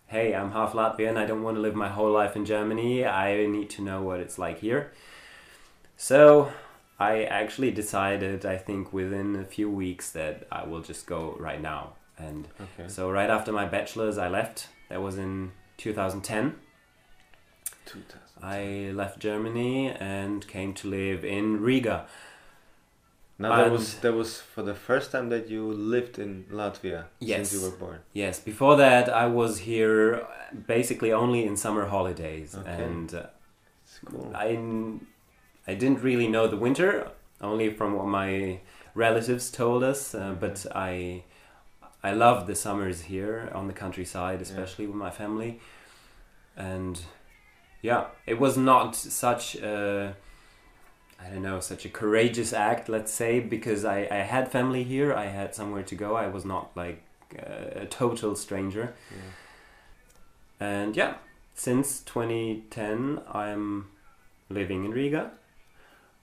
[0.07, 1.17] hey, I'm half Latvian.
[1.17, 3.05] I don't want to live my whole life in Germany.
[3.05, 4.91] I need to know what it's like here.
[5.97, 6.51] So
[6.99, 11.61] I actually decided, I think within a few weeks, that I will just go right
[11.61, 11.93] now.
[12.17, 12.87] And Okay.
[12.87, 14.67] so, right after my bachelor's, I left.
[14.91, 16.55] That was in 2010.
[17.85, 18.19] 2000.
[18.43, 22.07] I left Germany and came to live in Riga.
[23.39, 27.49] Now that was that was for the first time that you lived in Latvia Yes.
[27.49, 27.99] since you were born.
[28.11, 30.27] Yes, before that I was here
[30.67, 32.83] basically only in summer holidays, Okay.
[32.83, 33.27] and uh,
[34.05, 34.31] cool.
[34.35, 34.49] I
[35.71, 37.07] I didn't really know the winter,
[37.39, 38.59] only from what my
[38.93, 40.13] relatives told us.
[40.13, 41.23] Uh, but I
[42.03, 45.59] I love the summers here on the countryside, especially with my family,
[46.57, 46.99] and
[47.81, 50.15] yeah, it was not such a
[51.23, 55.13] I don't know such a courageous act, let's say, because I I had family here,
[55.13, 56.15] I had somewhere to go.
[56.15, 57.03] I was not like
[57.37, 58.93] uh, a total stranger.
[59.11, 60.67] Yeah.
[60.67, 61.15] And yeah,
[61.55, 63.87] since 2010, I'm
[64.49, 65.31] living in Riga.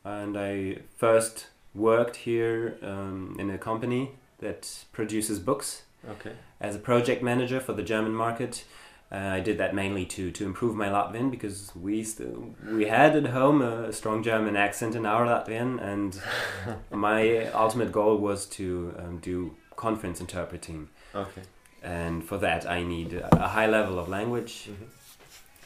[0.05, 6.33] And I first worked here um, in a company that produces books Okay.
[6.61, 8.65] as a project manager for the German market.
[9.11, 13.17] Uh, I did that mainly to, to improve my Latvian because we st- we had
[13.17, 16.21] at home a strong German accent in our Latvian, and
[16.91, 21.41] my ultimate goal was to um, do conference interpreting Okay.
[21.83, 24.69] and for that I need a high level of language.
[24.71, 24.89] Mhm.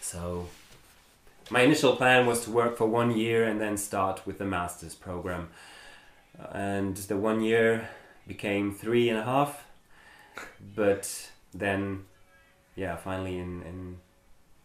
[0.00, 0.46] So
[1.50, 4.94] my initial plan was to work for one year and then start with the master's
[4.94, 5.48] program,
[6.52, 7.88] and the one year
[8.26, 9.64] became three and a half.
[10.74, 12.04] But then,
[12.76, 13.98] yeah, finally in in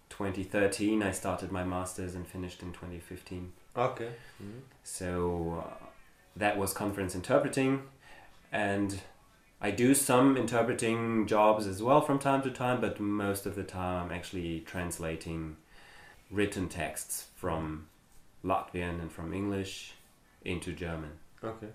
[0.10, 3.52] 2013 I started my master's and finished in 2015.
[3.76, 4.10] Okay.
[4.42, 4.62] Mhm.
[4.84, 5.86] So uh,
[6.36, 7.84] that was conference interpreting,
[8.52, 9.02] and
[9.60, 13.64] I do some interpreting jobs as well from time to time, but most of the
[13.64, 15.58] time I'm actually translating
[16.32, 17.88] written texts from
[18.44, 19.94] Latvian and from English
[20.44, 21.12] into German
[21.44, 21.68] Okay.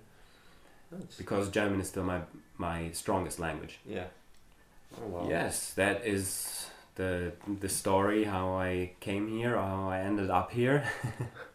[0.93, 1.17] Nice.
[1.17, 2.21] because German is still my
[2.59, 3.79] my strongest language.
[3.87, 4.07] Yeah.
[5.01, 5.27] Oh wow.
[5.29, 10.85] Yes, that is the the story how I came here, how I ended up here.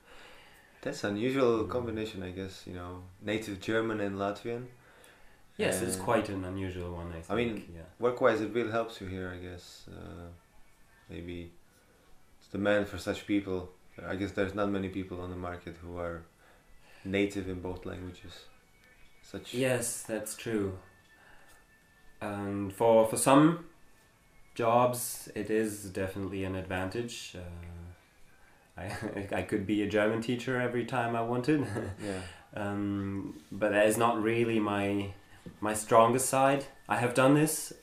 [0.81, 2.63] That's an unusual combination, I guess.
[2.65, 4.65] You know, native German and Latvian.
[5.57, 7.07] Yes, it's quite an unusual one.
[7.09, 7.31] I think.
[7.31, 7.81] I mean, yeah.
[7.99, 9.85] Work-wise, it really helps you here, I guess.
[9.89, 10.27] Uh,
[11.09, 11.51] maybe
[12.39, 13.71] it's demand for such people.
[14.07, 16.21] I guess there's not many people on the market who are
[17.03, 18.33] native in both languages.
[19.29, 19.53] Such.
[19.53, 20.77] Yes, that's true.
[22.21, 23.65] And for for some
[24.55, 27.35] jobs, it is definitely an advantage.
[27.35, 28.85] Uh, I
[29.39, 31.67] I could be a German teacher every time I wanted,
[32.01, 32.21] Yeah.
[32.55, 35.13] um, but that is not really my
[35.59, 36.65] my strongest side.
[36.87, 37.73] I have done this,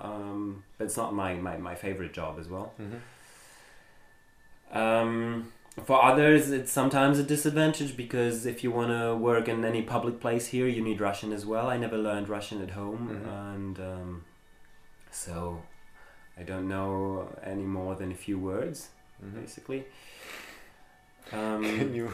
[0.00, 2.72] um, but it's not my, my, my favorite job as well.
[2.76, 2.98] hmm
[4.72, 5.52] Um,
[5.84, 10.20] for others, it's sometimes a disadvantage because if you want to work in any public
[10.20, 11.68] place here, you need Russian as well.
[11.68, 13.54] I never learned Russian at home, Mhm.
[13.54, 14.24] and um,
[15.10, 15.62] so
[16.38, 18.88] I don't know any more than a few words,
[19.20, 19.84] hmm basically.
[21.32, 22.10] Um, Can you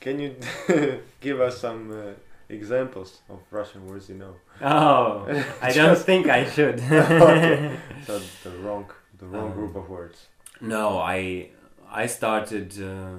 [0.00, 0.36] can you
[1.20, 2.12] give us some uh,
[2.48, 4.34] examples of Russian words you know?
[4.60, 5.26] oh,
[5.62, 6.78] I don't think I should.
[6.80, 7.76] Okay.
[8.06, 8.86] So the wrong
[9.18, 10.28] the wrong Um, group of words.
[10.60, 11.48] No, I
[11.92, 13.16] I started uh,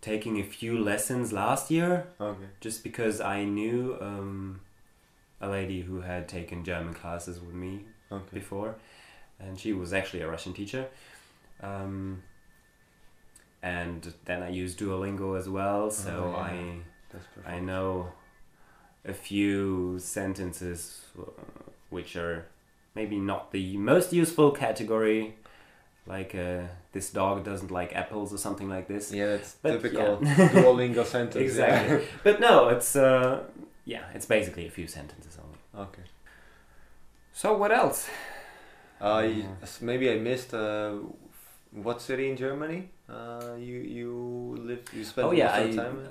[0.00, 2.06] taking a few lessons last year.
[2.20, 2.46] Okay.
[2.60, 4.60] just because I knew um,
[5.40, 8.24] a lady who had taken German classes with me Okay.
[8.34, 8.74] before,
[9.40, 10.86] and she was actually a Russian teacher.
[11.62, 12.22] Um,
[13.62, 16.82] and then I use Duolingo as well, so Oh, yeah.
[17.46, 18.12] I I know
[19.04, 21.24] a few sentences uh,
[21.90, 22.46] which are
[22.94, 25.34] maybe not the most useful category,
[26.06, 29.12] like uh, this dog doesn't like apples or something like this.
[29.12, 30.48] Yeah, it's But, typical yeah.
[30.48, 31.36] Duolingo sentence.
[31.42, 32.06] Exactly.
[32.24, 33.44] but no, it's uh,
[33.84, 35.86] yeah, it's basically a few sentences only.
[35.88, 36.02] Okay.
[37.32, 38.08] So what else?
[39.00, 39.28] Uh,
[39.80, 40.54] maybe I missed.
[40.54, 40.94] Uh,
[41.72, 42.90] what city in Germany?
[43.08, 44.92] Uh, you you lived?
[44.94, 46.08] You spent oh yeah, most of I time.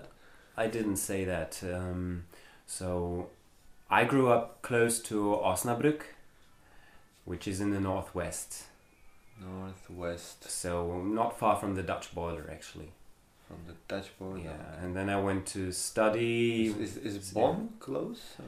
[0.58, 1.62] I didn't say that.
[1.64, 2.26] Um,
[2.66, 3.30] so
[3.90, 6.02] I grew up close to Osnabrück,
[7.26, 8.64] which is in the northwest,
[9.42, 12.92] Northwest so not far from the Dutch border actually.
[13.48, 14.42] from the Dutch border.
[14.44, 16.68] Yeah, and then I went to study.
[16.68, 17.32] Is, is, is.
[17.34, 18.22] Bonn close?
[18.40, 18.46] Or?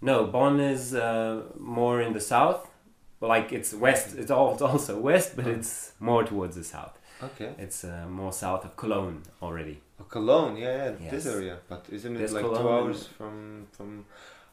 [0.00, 2.60] No, Bonn is uh, more in the south.
[3.20, 4.16] Like it's west.
[4.20, 5.50] It's all it's also west, but Oh.
[5.56, 6.94] it's more towards the south.
[7.22, 7.50] Okay.
[7.58, 9.76] It's uh, more south of Cologne already.
[10.00, 11.58] Oh, Cologne, yeah, yeah, this area.
[11.68, 14.06] But isn't it There's like two hours from from?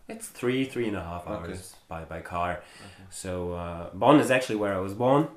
[0.10, 1.34] It's three, three and a half Okay.
[1.52, 2.52] hours by, by car.
[2.52, 3.06] Okay.
[3.10, 5.28] So uh, Bonn is actually where I was born.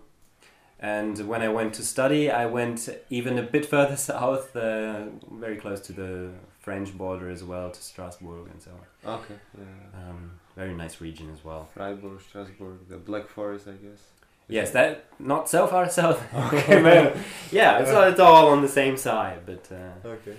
[0.83, 5.57] And when I went to study, I went even a bit further south, uh, very
[5.57, 8.70] close to the French border as well, to Strasbourg and so
[9.05, 9.14] on.
[9.20, 9.35] Okay.
[9.59, 10.01] Yeah.
[10.09, 11.68] Um, very nice region as well.
[11.74, 14.01] Freiburg, Strasbourg, the Black Forest, I guess.
[14.49, 16.20] Yes, that not so far south.
[16.33, 17.16] But,
[17.53, 20.35] yeah, it's, all- it's all on the same side, but uh, Okay.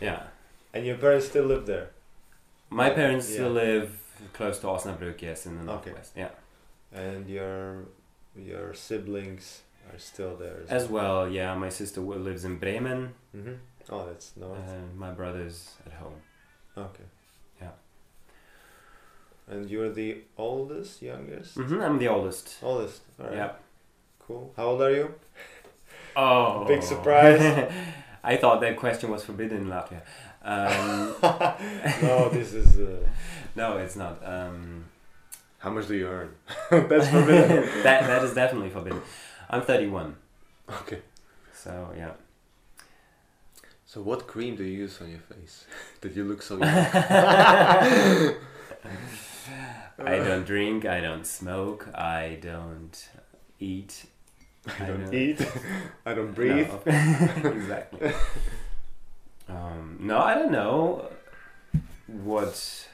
[0.00, 0.22] yeah.
[0.74, 1.88] And your parents still live there.
[2.70, 3.34] My Yeah, parents yeah.
[3.36, 3.90] still live
[4.34, 5.90] close to Osnabrück, yes, in the Okay.
[5.90, 6.12] northwest.
[6.14, 6.28] Yeah.
[6.92, 7.86] And your
[8.36, 9.62] your siblings
[9.94, 11.54] are still there As well, yeah.
[11.54, 13.54] My sister lives in Bremen, hmm
[13.90, 14.68] Oh, that's nice.
[14.68, 16.20] and my brother's at home.
[16.76, 17.04] okay.
[17.60, 17.70] yeah.
[19.50, 21.54] And you're the oldest, youngest?
[21.54, 22.56] hmm I'm the oldest.
[22.62, 23.00] Oldest.
[23.18, 23.36] All right.
[23.36, 23.50] Yeah.
[24.26, 24.52] Cool.
[24.56, 25.14] How old are you?
[26.16, 26.64] Oh.
[26.66, 27.40] Big surprise.
[28.24, 30.02] I thought that question was forbidden in Latvia.
[30.42, 31.14] Um,
[32.02, 32.78] no, this is.
[32.78, 33.06] Uh,
[33.56, 34.20] no, it's not.
[34.24, 34.84] Um,
[35.58, 36.34] how much do you earn?
[36.70, 37.64] that's forbidden.
[37.84, 39.00] that that is definitely forbidden.
[39.50, 40.16] I'm 31.
[40.82, 41.00] okay.
[41.54, 42.12] So yeah.
[43.86, 45.64] So, what cream do you use on your face
[46.02, 46.68] that you look so young?
[50.04, 50.84] I don't drink.
[50.84, 51.88] I don't smoke.
[51.94, 53.08] I don't
[53.58, 54.04] eat.
[54.80, 55.40] I don't know- eat.
[56.04, 56.68] I don't breathe.
[56.86, 56.92] No.
[57.50, 58.12] exactly.
[59.48, 61.08] Um, no, I don't know
[62.06, 62.88] what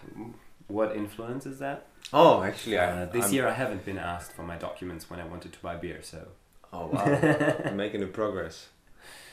[0.69, 1.87] what influences that.
[2.13, 5.19] Oh, actually, I, Uh, this I'm- year I haven't been asked for my documents when
[5.21, 6.01] I wanted to buy beer.
[6.03, 6.29] So
[6.75, 7.05] Oh wow,
[7.65, 8.57] you're making a progress.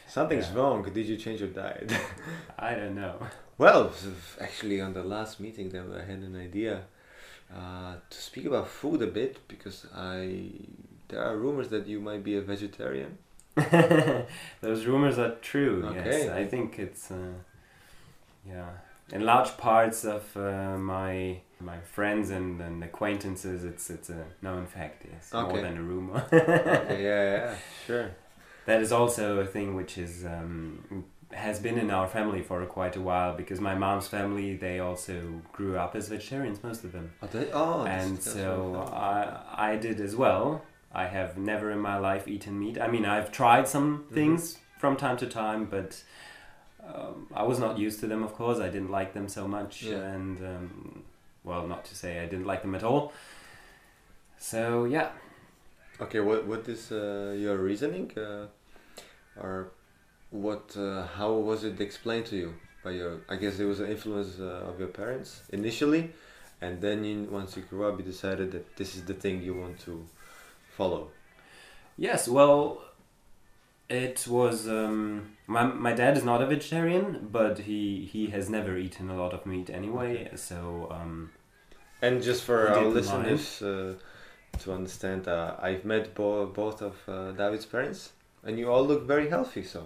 [0.07, 0.57] Something's Yeah.
[0.57, 0.77] wrong.
[0.97, 1.91] Did you change your diet?
[2.59, 3.15] I don't know.
[3.57, 3.91] well,
[4.47, 6.73] actually, on the last meeting, there I had an idea
[7.59, 10.19] uh, to speak about food a bit because I
[11.09, 13.17] there are rumors that you might be a vegetarian.
[14.61, 15.83] Those rumors are true.
[15.85, 16.09] Okay.
[16.25, 17.33] Yes, I think it's uh,
[18.47, 18.69] yeah.
[19.11, 24.65] In large parts of uh, my my friends and, and acquaintances, it's it's a known
[24.65, 25.05] fact.
[25.11, 26.25] Yes, more than a rumor.
[26.33, 27.55] okay, yeah, yeah,
[27.87, 28.11] sure.
[28.65, 32.95] that is also a thing which is um, has been in our family for quite
[32.97, 37.11] a while because my mom's family they also grew up as vegetarians, most of them,
[37.21, 38.85] Oh, they, oh and that's so very.
[38.87, 40.61] I I did as well.
[40.93, 42.77] I have never in my life eaten meat.
[42.77, 44.13] I mean, I've tried some Mhm.
[44.13, 46.03] things from time to time, but
[46.85, 48.23] um, I was not used to them.
[48.23, 49.99] Of course, I didn't like them so much, Yeah.
[50.15, 51.03] and um,
[51.43, 53.13] well, not to say I didn't like them at all.
[54.37, 55.09] So yeah,
[56.01, 58.47] Okay, what what is uh, your reasoning, uh,
[59.39, 59.69] or
[60.31, 60.75] what?
[60.75, 63.21] Uh, how was it explained to you by your?
[63.29, 66.11] I guess it was an influence uh, of your parents initially,
[66.59, 69.53] and then you, once you grew up, you decided that this is the thing you
[69.53, 70.03] want to
[70.75, 71.09] follow.
[71.97, 72.81] Yes, well,
[73.87, 74.67] it was.
[74.67, 77.05] Um, my my dad is not a vegetarian,
[77.37, 77.81] but he
[78.13, 80.13] he has never eaten a lot of meat anyway.
[80.35, 80.57] So
[80.97, 81.31] um,
[82.01, 83.93] And just for our listeners uh,
[84.61, 88.01] to understand, uh, I've met bo- both of uh, David's parents,
[88.45, 89.63] and you all look very healthy.
[89.63, 89.81] So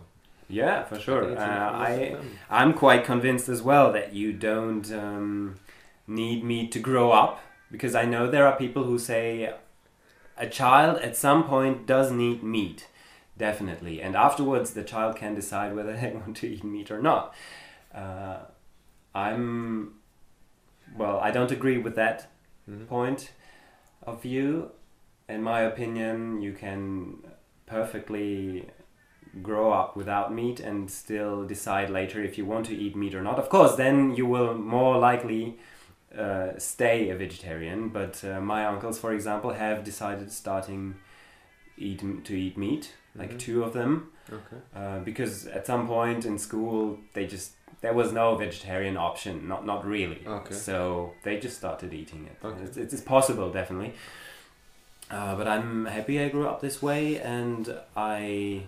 [0.50, 1.24] yeah, for sure.
[1.24, 2.60] Uh, it's an influence I.
[2.62, 5.56] I'm quite convinced as well that you don't um,
[6.08, 7.34] need meat to grow up
[7.72, 9.54] because I know there are people who say
[10.38, 12.88] a child at some point does need meat,
[13.38, 17.34] definitely, and afterwards the child can decide whether they want to eat meat or not.
[17.94, 18.38] Uh,
[19.14, 19.96] I'm
[20.96, 22.28] well, I don't agree with that
[22.70, 22.88] Mhm.
[22.88, 23.32] point
[24.04, 24.72] of view.
[25.28, 27.18] In my opinion, you can
[27.66, 28.70] perfectly
[29.42, 33.22] grow up without meat and still decide later if you want to eat meat or
[33.22, 33.38] not.
[33.40, 35.58] Of course, then you will more likely
[36.18, 37.90] uh, stay a vegetarian.
[37.90, 40.96] But uh, my uncles, for example, have decided starting
[41.78, 43.40] eat to eat meat, like Mhm.
[43.40, 44.58] two of them, Okay.
[44.76, 49.66] uh, because at some point in school they just there was no vegetarian option, not
[49.66, 50.22] not really.
[50.26, 50.54] Okay.
[50.56, 52.38] So they just started eating it.
[52.46, 52.64] Okay.
[52.64, 53.94] It's, it's possible, definitely.
[55.12, 58.64] Uh, but I'm happy I grew up this way, and I,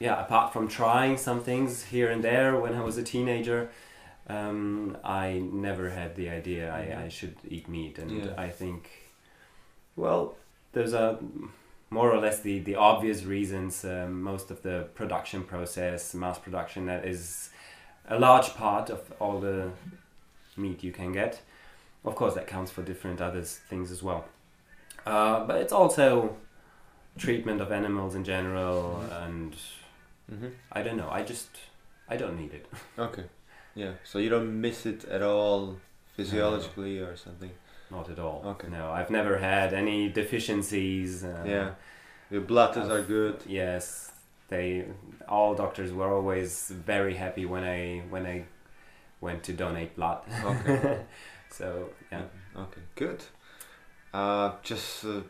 [0.00, 3.68] yeah, apart from trying some things here and there when I was a teenager,
[4.28, 8.34] um, I never had the idea I, I should eat meat, and Yeah.
[8.36, 8.90] I think,
[9.94, 10.34] well,
[10.72, 11.18] there's are
[11.90, 13.84] more or less the, the obvious reasons.
[13.84, 17.50] Um, most of the production process, mass production, that is
[18.08, 19.70] a large part of all the
[20.56, 21.40] meat you can get.
[22.04, 24.24] of course, that counts for different other things as well.
[25.04, 26.36] Uh, but it's also
[27.18, 29.26] treatment of animals in general, Mhm.
[29.26, 29.56] and
[30.30, 31.08] hmm I don't know.
[31.10, 31.48] I just
[32.08, 32.66] I don't need it.
[32.98, 33.24] Okay.
[33.74, 33.92] Yeah.
[34.04, 35.76] So you don't miss it at all
[36.16, 37.50] physiologically or something.
[37.90, 38.42] Not at all.
[38.44, 38.68] Okay.
[38.68, 41.24] No, I've never had any deficiencies.
[41.24, 41.70] Uh, yeah.
[42.30, 43.42] Your blood tests are good.
[43.46, 44.12] Yes,
[44.48, 44.86] they
[45.28, 48.44] all doctors were always very happy when I when I
[49.20, 50.22] went to donate blood.
[50.44, 51.00] Okay.
[51.50, 52.22] so yeah.
[52.56, 52.80] Okay.
[52.96, 53.22] Good.
[54.12, 55.20] Uh, just uh,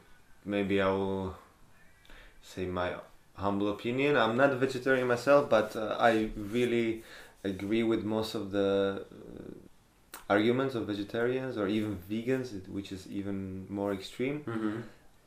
[0.45, 1.37] maybe I will
[2.43, 2.95] say my
[3.35, 4.17] humble opinion.
[4.17, 7.03] I'm not a vegetarian myself, but uh, I really
[7.45, 9.66] agree with most of the uh,
[10.29, 14.41] arguments of vegetarians or even vegans, which is even more extreme.
[14.45, 14.81] hmm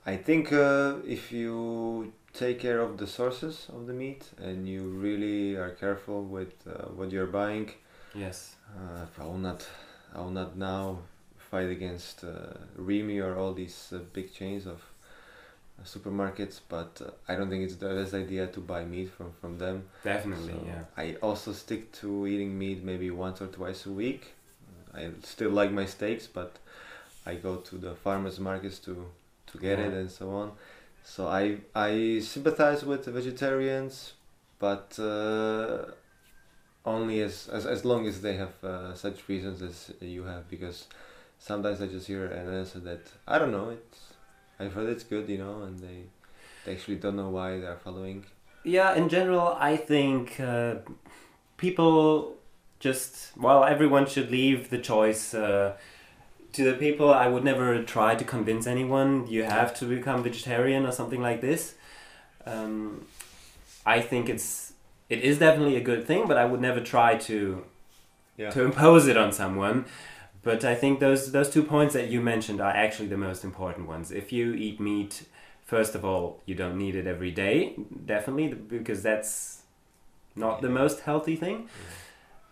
[0.06, 4.82] I think uh, if you take care of the sources of the meat and you
[5.06, 7.70] really are careful with uh, what you're buying,
[8.16, 8.56] Yes.
[8.78, 9.68] uh, I will not,
[10.16, 11.00] I will not now
[11.38, 14.82] fight against uh, Rimi or all these uh, big chains of
[15.80, 16.60] uh, supermarkets.
[16.68, 19.84] But uh, I don't think it's the best idea to buy meat from from them.
[20.04, 20.54] Definitely.
[20.54, 20.84] So yeah.
[20.98, 24.34] I also stick to eating meat maybe once or twice a week.
[24.94, 26.58] I still like my steaks, but
[27.26, 29.06] I go to the farmers markets to
[29.48, 30.52] to get it and so on.
[31.04, 34.14] So I I sympathize with the vegetarians,
[34.60, 35.86] but uh,
[36.86, 40.88] only as, as as long as they have uh, such reasons as you have, because
[41.40, 43.70] sometimes I just hear an answer that I don't know.
[43.70, 44.14] It's
[44.60, 46.04] I've heard it's good, you know, and they
[46.66, 48.26] they actually don't know why they're following.
[48.64, 48.94] Yeah.
[48.94, 50.76] In general, I think uh,
[51.58, 52.36] people
[52.80, 55.34] just well, everyone should leave the choice.
[55.34, 55.74] Uh,
[56.54, 60.86] to the people, I would never try to convince anyone you have to become vegetarian
[60.86, 61.76] or something like this.
[62.46, 63.06] Um,
[63.86, 64.74] I think it's
[65.10, 67.64] it is definitely a good thing, but I would never try to
[68.38, 68.50] Yeah.
[68.52, 69.86] to impose it on someone.
[70.42, 73.88] But I think those those two points that you mentioned are actually the most important
[73.88, 74.12] ones.
[74.12, 75.24] If you eat meat,
[75.66, 77.76] first of all, you don't need it every day,
[78.06, 79.62] definitely, because that's
[80.36, 81.68] not the most healthy thing.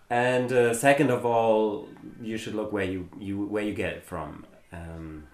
[0.10, 1.88] And uh, second of all,
[2.22, 4.45] you should look where you, you where you get it from.
[4.72, 5.28] Um,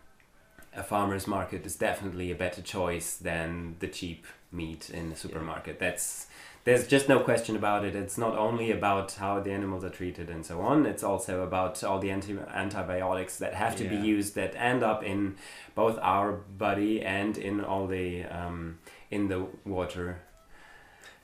[0.75, 5.79] a farmer's market is definitely a better choice than the cheap meat in the supermarket.
[5.79, 6.27] That's
[6.63, 7.95] there's just no question about it.
[7.95, 10.85] It's not only about how the animals are treated and so on.
[10.85, 13.89] It's also about all the anti- antibiotics that have to Yeah.
[13.91, 15.35] be used that end up in
[15.75, 18.79] both our body and in all the um,
[19.11, 20.21] in the water.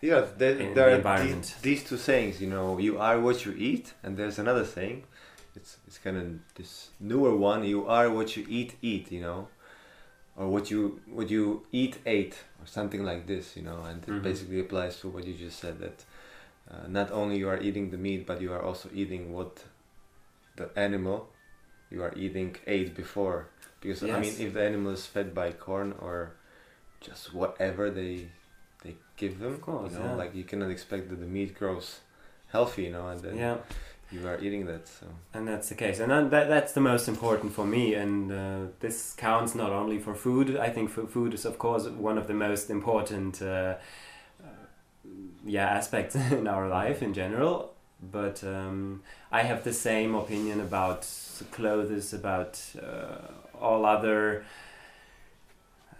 [0.01, 2.41] Yeah, there, there the are these, these two sayings.
[2.41, 5.03] You know, you are what you eat, and there's another saying.
[5.55, 6.25] It's it's kind of
[6.55, 7.63] this newer one.
[7.65, 8.75] You are what you eat.
[8.81, 9.11] Eat.
[9.11, 9.47] You know,
[10.37, 13.57] or what you what you eat ate, or something like this.
[13.57, 14.23] You know, and it Mhm.
[14.23, 15.79] basically applies to what you just said.
[15.79, 16.05] That
[16.71, 19.63] uh, not only you are eating the meat, but you are also eating what
[20.55, 21.29] the animal
[21.89, 23.47] you are eating ate before.
[23.81, 26.33] Because I mean, if the animal is fed by corn or
[27.01, 28.29] just whatever they
[28.83, 30.15] they give them, Of course, you know, yeah.
[30.15, 31.99] like you cannot expect that the meat grows
[32.51, 33.57] healthy, you know, and then yeah.
[34.11, 34.87] you are eating that.
[34.87, 37.93] So And that's the case, and that, that that's the most important for me.
[37.93, 40.57] And uh, this counts not only for food.
[40.57, 43.75] I think for food is of course one of the most important, uh,
[44.43, 44.47] uh,
[45.45, 47.73] yeah, aspects in our life in general.
[48.01, 51.05] But um, I have the same opinion about
[51.51, 53.17] clothes, about uh,
[53.59, 54.45] all other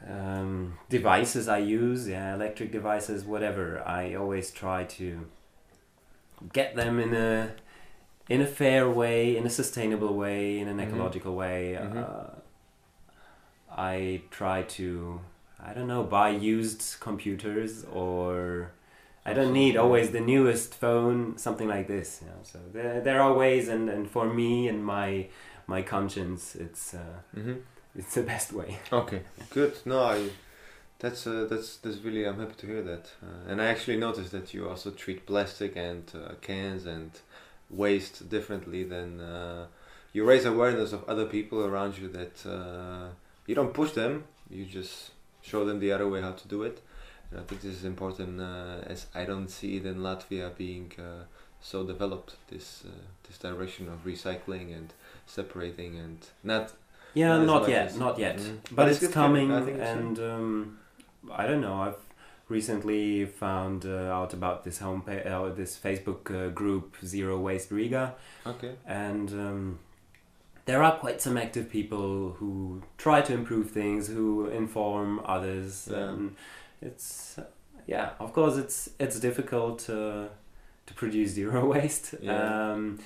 [0.08, 3.82] um, devices I use, yeah, electric devices, whatever.
[3.86, 5.26] I always try to
[6.54, 7.52] get them in a
[8.30, 10.88] in a fair way, in a sustainable way, in an Mhm.
[10.88, 11.76] ecological way.
[11.82, 11.97] Mhm.
[11.97, 12.30] Uh,
[13.76, 15.22] I try to,
[15.60, 18.72] I don't know, buy used computers or
[19.26, 22.22] I don't need always the newest phone, something like this.
[22.22, 22.39] You know?
[22.43, 25.28] So there, there are ways, and, and for me and my
[25.68, 27.54] my conscience, it's uh, hmm
[28.00, 28.80] it's the best way.
[28.93, 29.74] okay, good.
[29.86, 30.30] No, I
[31.00, 33.12] that's uh, that's that's really I'm happy to hear that.
[33.22, 37.12] Uh, and I actually noticed that you also treat plastic and uh, cans and
[37.70, 39.68] waste differently than uh,
[40.14, 43.10] you raise awareness of other people around you that uh,
[43.47, 44.24] you don't push them.
[44.50, 46.82] You just show them the other way how to do it.
[47.32, 50.91] And I think this is important uh, as I don't see it in Latvia being
[51.62, 52.36] so developed.
[52.50, 52.84] This
[53.28, 54.93] this direction of recycling and
[55.26, 56.74] separating and not
[57.14, 58.38] Yeah, Not yet, not yet.
[58.38, 58.57] Mhm.
[58.64, 60.80] But, But it's, it's coming, I think it's, and um,
[61.32, 61.82] I don't know.
[61.82, 61.97] I've
[62.47, 68.16] recently found uh, out about this homepage, uh, this Facebook uh, group Zero Waste Riga,
[68.45, 68.74] okay.
[68.86, 69.80] and um,
[70.66, 75.89] there are quite some active people who try to improve things, who inform others.
[75.91, 76.10] Yeah.
[76.10, 76.36] And
[76.82, 77.39] it's
[77.88, 80.28] yeah, of course, it's it's difficult uh,
[80.86, 82.16] to produce zero waste.
[82.22, 82.72] Yeah.
[82.72, 82.99] Um,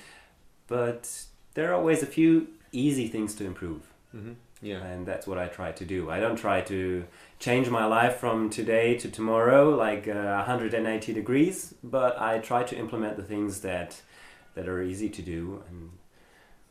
[0.66, 1.10] but
[1.54, 3.82] there are always a few easy things to improve.
[4.14, 4.32] Mm-hmm.
[4.62, 4.82] Yeah.
[4.82, 6.08] and that's what I try to do.
[6.10, 7.04] I don't try to
[7.38, 12.76] change my life from today to tomorrow like uh, 180 degrees, but I try to
[12.76, 14.00] implement the things that
[14.54, 15.90] that are easy to do and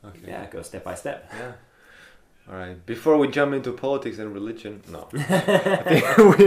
[0.06, 0.28] Okay.
[0.32, 1.32] yeah, go step by step.
[1.38, 1.52] Yeah.
[2.50, 2.86] All right.
[2.86, 6.04] Before we jump into politics and religion, no, I think
[6.38, 6.46] we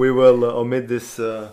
[0.00, 1.48] we will uh, omit this uh,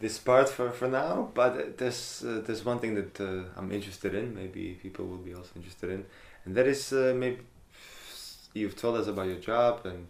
[0.00, 1.30] this part for, for now.
[1.34, 4.34] But there's uh, there's one thing that uh, I'm interested in.
[4.34, 6.04] Maybe people will be also interested in,
[6.44, 7.38] and that is uh, maybe
[8.54, 10.06] you've told us about your job and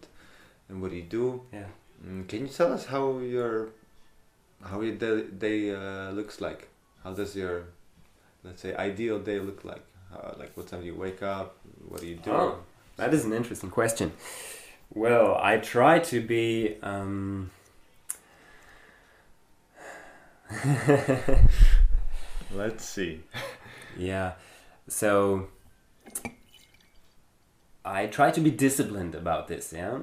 [0.69, 1.41] and what you do.
[1.51, 1.65] Yeah.
[2.05, 3.69] Mm, can you tell us how your
[4.63, 6.69] how your day, day uh, looks like?
[7.03, 7.65] How does your
[8.43, 9.83] let's say ideal day look like?
[10.11, 11.57] How, like what time do you wake up?
[11.87, 12.31] What do you do?
[12.31, 12.59] Oh.
[12.97, 14.11] That is an interesting question.
[14.93, 17.49] Well, I try to be um,
[22.53, 23.21] Let's see.
[23.97, 24.33] Yeah.
[24.87, 25.47] So
[27.83, 29.99] I try to be disciplined about this, yeah?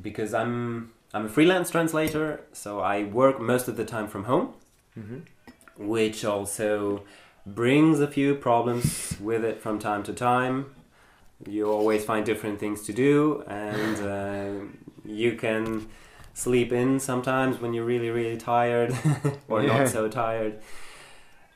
[0.00, 4.54] Because I'm I'm a freelance translator, so I work most of the time from home,
[4.98, 5.86] Mm-hmm.
[5.88, 7.02] which also
[7.46, 10.66] brings a few problems with it from time to time.
[11.46, 14.66] You always find different things to do and uh,
[15.04, 15.86] you can
[16.34, 18.94] sleep in sometimes when you're really really tired
[19.48, 19.78] or Yeah.
[19.78, 20.60] not so tired.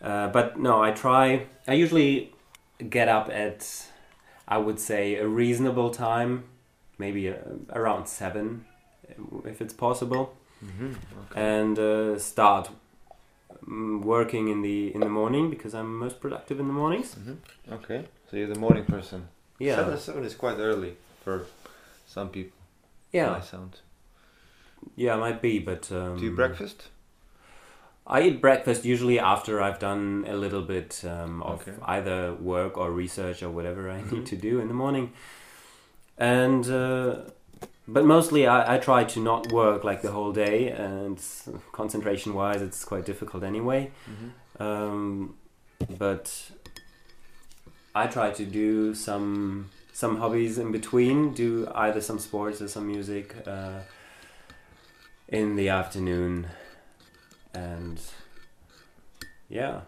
[0.03, 1.47] Uh, but no, I try.
[1.67, 2.33] I usually
[2.89, 3.87] get up at,
[4.51, 6.45] I would say, a reasonable time,
[6.99, 7.35] maybe uh,
[7.73, 8.65] around seven,
[9.45, 10.35] if it's possible,
[10.65, 10.93] Mm-hmm.
[11.31, 11.41] Okay.
[11.55, 12.69] and uh, start
[13.67, 17.15] mm, working in the in the morning because I'm most productive in the mornings.
[17.15, 17.73] Mm-hmm.
[17.77, 18.05] Okay.
[18.31, 19.29] So you're the morning person.
[19.59, 21.47] Yeah, Seven, seven is quite early for
[22.07, 22.59] some people.
[23.13, 23.81] yeah, I sound.
[24.97, 25.59] yeah, it might be.
[25.61, 26.89] But um, Do you breakfast?
[28.07, 31.77] I eat breakfast usually after I've done a little bit um, of Okay.
[31.85, 35.13] either work or research or whatever I need to do in the morning.
[36.19, 37.17] And uh,
[37.87, 41.21] but mostly I, I try to not work like the whole day, and
[41.73, 43.91] concentration wise, it's quite difficult anyway.
[44.11, 44.63] Mm-hmm.
[44.63, 45.35] Um,
[45.99, 46.51] but
[47.95, 51.33] I try to do some some hobbies in between.
[51.33, 53.81] Do either some sports or some music uh,
[55.29, 56.47] in the afternoon,
[57.55, 58.01] and
[59.49, 59.81] yeah,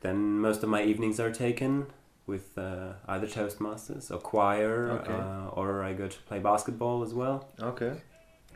[0.00, 1.86] then most of my evenings are taken
[2.26, 5.12] with uh, either Toastmasters or choir, Okay.
[5.12, 7.48] uh, or I go to play basketball as well.
[7.60, 7.92] Okay.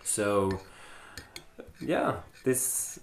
[0.03, 0.61] So,
[1.81, 2.99] yeah, this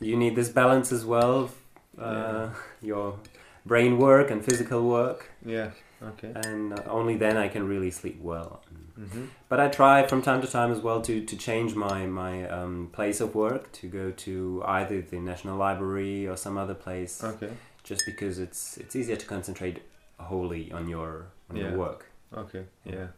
[0.00, 1.50] you need this balance as well.
[1.98, 2.50] Uh, Yeah.
[2.82, 3.18] Your
[3.64, 5.70] brain work and physical work, Yeah.
[6.02, 6.32] Okay.
[6.34, 8.62] and only then I can really sleep well.
[8.98, 9.24] Mm-hmm.
[9.48, 12.88] But I try from time to time as well to, to change my my um,
[12.92, 17.50] place of work to go to either the National Library or some other place, Okay.
[17.84, 19.82] just because it's it's easier to concentrate
[20.18, 21.68] wholly on your on Yeah.
[21.68, 22.06] your work.
[22.34, 22.64] Okay.
[22.84, 23.08] Yeah.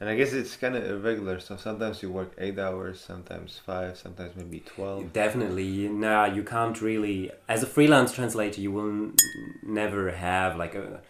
[0.00, 1.38] And I guess it's kind of irregular.
[1.40, 5.12] So sometimes you work eight hours, sometimes five, sometimes maybe twelve.
[5.12, 7.30] Definitely, no, you can't really.
[7.48, 9.14] As a freelance translator, you will n-
[9.62, 11.02] never have like a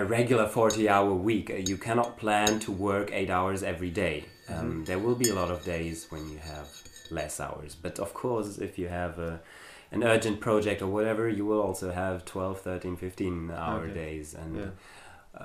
[0.00, 1.50] a regular forty-hour week.
[1.50, 4.24] Uh, You cannot plan to work eight hours every day.
[4.48, 4.86] Um, Mhm.
[4.86, 6.68] There will be a lot of days when you have
[7.10, 9.40] less hours, but of course, if you have a
[9.92, 13.94] an urgent project or whatever, you will also have 12, 13, 15 hour Okay.
[13.94, 14.34] days.
[14.34, 14.70] And Yeah.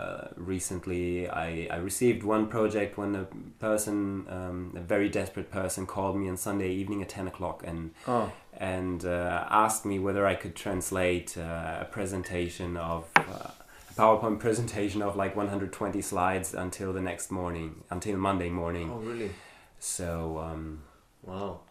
[0.01, 3.25] uh, recently, I, I received one project when a
[3.59, 7.91] person, um, a very desperate person, called me on Sunday evening at 10 o'clock and
[8.07, 8.31] Oh.
[8.73, 13.49] and uh, asked me whether I could translate uh, a presentation of uh,
[13.97, 18.91] PowerPoint presentation of like 120 slides until the next morning, until Monday morning.
[18.93, 19.31] Oh really?
[19.79, 20.83] So um,
[21.23, 21.61] Wow.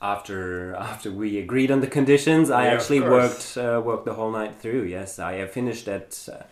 [0.00, 4.30] after after we agreed on the conditions, I Yeah, actually worked uh, worked the whole
[4.30, 4.82] night through.
[4.84, 6.42] Yes, I finished at uh,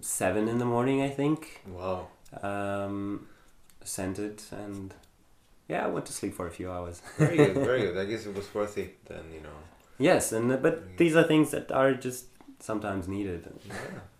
[0.00, 1.62] seven in the morning, I think.
[1.66, 2.08] Wow.
[2.42, 3.28] Um,
[3.84, 4.94] sent it and
[5.68, 7.00] yeah, I went to sleep for a few hours.
[7.18, 7.54] Very good.
[7.56, 7.96] Very good.
[7.96, 9.24] I guess it was worth it then.
[9.34, 9.56] You know.
[9.98, 12.26] Yes, and but these are things that are just
[12.62, 13.42] sometimes needed.
[13.66, 13.74] Yeah.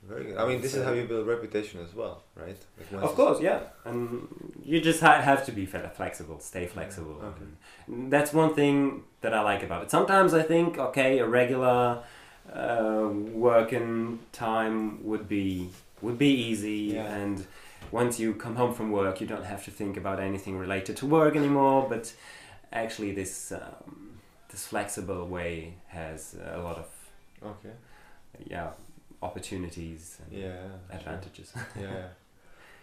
[0.08, 0.36] Very good.
[0.36, 2.56] I mean, this is how you build reputation as well, right?
[2.90, 4.26] Like Of course, yeah, and
[4.64, 7.16] you just ha- have to be flexible, stay flexible.
[7.30, 7.44] okay.
[7.86, 9.90] And that's one thing that I like about it.
[9.90, 12.02] Sometimes I think, okay, a regular
[12.52, 13.08] uh,
[13.48, 15.68] working time would be
[16.02, 17.14] would be easy, Yeah.
[17.22, 17.46] and
[17.92, 21.06] once you come home from work, you don't have to think about anything related to
[21.06, 21.86] work anymore.
[21.88, 22.12] But
[22.72, 24.18] actually, this um,
[24.50, 26.86] this flexible way has a lot of
[27.44, 27.74] Okay.
[28.46, 28.70] Yeah
[29.22, 30.56] opportunities and Yeah.
[30.90, 30.98] sure.
[30.98, 31.52] advantages.
[31.80, 32.08] yeah.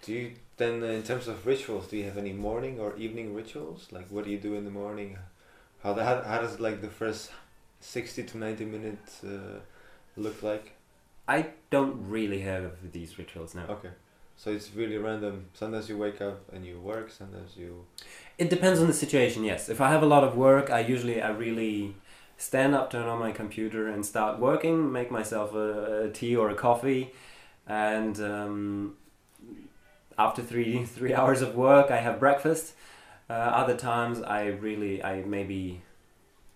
[0.01, 3.33] Do you then, uh, in terms of rituals, do you have any morning or evening
[3.33, 3.87] rituals?
[3.91, 5.17] Like, what do you do in the morning?
[5.83, 7.31] How the, how, how does like the first
[7.81, 9.59] sixty to ninety minutes uh,
[10.15, 10.73] look like?
[11.27, 13.65] I don't really have these rituals now.
[13.69, 13.89] Okay.
[14.37, 15.47] So it's really random.
[15.53, 17.11] Sometimes you wake up and you work.
[17.11, 17.85] Sometimes you.
[18.37, 19.43] It depends on the situation.
[19.43, 21.93] Yes, if I have a lot of work, I usually I really
[22.39, 24.91] stand up, turn on my computer, and start working.
[24.91, 27.11] Make myself a, a tea or a coffee,
[27.67, 28.95] and um,
[30.17, 32.73] after three three hours of work, I have breakfast.
[33.29, 35.81] Uh, other times, I really I maybe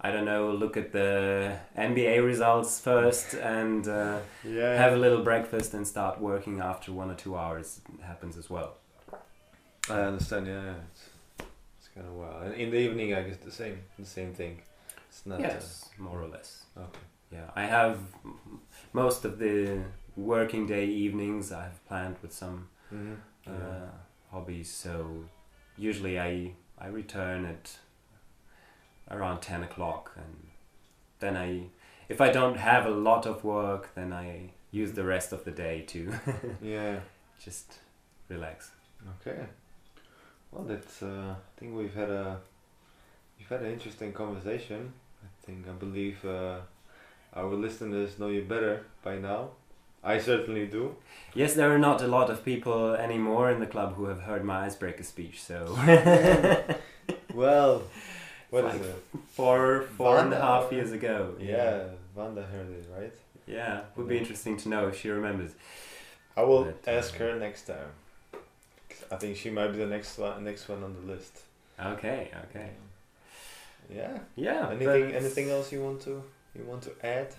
[0.01, 4.75] I don't know look at the NBA results first and uh, Yeah.
[4.75, 7.79] have a little breakfast and start working after one or two hours.
[7.93, 8.73] It happens as well.
[9.89, 10.47] I understand.
[10.47, 10.73] Yeah.
[10.91, 11.03] It's,
[11.79, 12.43] it's kind of wild.
[12.45, 13.77] And in the evening, I guess the same.
[13.99, 14.61] The same thing.
[15.13, 15.39] It's not.
[15.39, 16.65] yes, more or less.
[16.75, 16.99] Uh, okay.
[17.31, 17.97] Yeah, I have
[18.93, 19.83] most of the
[20.15, 23.13] working day evenings I have planned with some Mm-hmm.
[23.47, 23.89] uh,
[24.31, 24.69] hobbies.
[24.69, 25.25] So
[25.77, 27.77] usually I I return at
[29.09, 30.47] around ten o'clock, and
[31.19, 31.69] then I
[32.09, 35.51] if I don't have a lot of work, then I use the rest of the
[35.51, 36.13] day to
[36.61, 36.99] yeah.
[37.43, 37.73] just
[38.29, 38.71] relax.
[39.21, 39.45] Okay.
[40.51, 41.01] Well, that's.
[41.03, 42.39] Uh, I think we've had a.
[43.39, 44.93] We've had an interesting conversation.
[45.43, 46.59] I think I believe uh,
[47.35, 49.49] our listeners know you better by now.
[50.03, 50.95] I certainly do.
[51.33, 54.43] Yes, there are not a lot of people anymore in the club who have heard
[54.43, 55.41] my icebreaker speech.
[55.41, 55.65] So
[57.33, 57.83] Well,
[58.49, 59.03] what is Like- it?
[59.29, 61.35] four four and a half years ago.
[61.39, 61.85] Yeah,
[62.15, 63.13] Vanda heard it, right?
[63.47, 65.51] Yeah, would be interesting to know if she remembers.
[66.37, 67.89] I will But, ask uh, her next time.
[69.11, 71.39] I think she might be the next one, next one on the list.
[71.79, 72.69] Okay, okay.
[73.89, 74.19] Yeah.
[74.35, 74.69] Yeah.
[74.71, 75.11] Anything?
[75.13, 76.23] Anything else you want to
[76.55, 77.33] you want to add?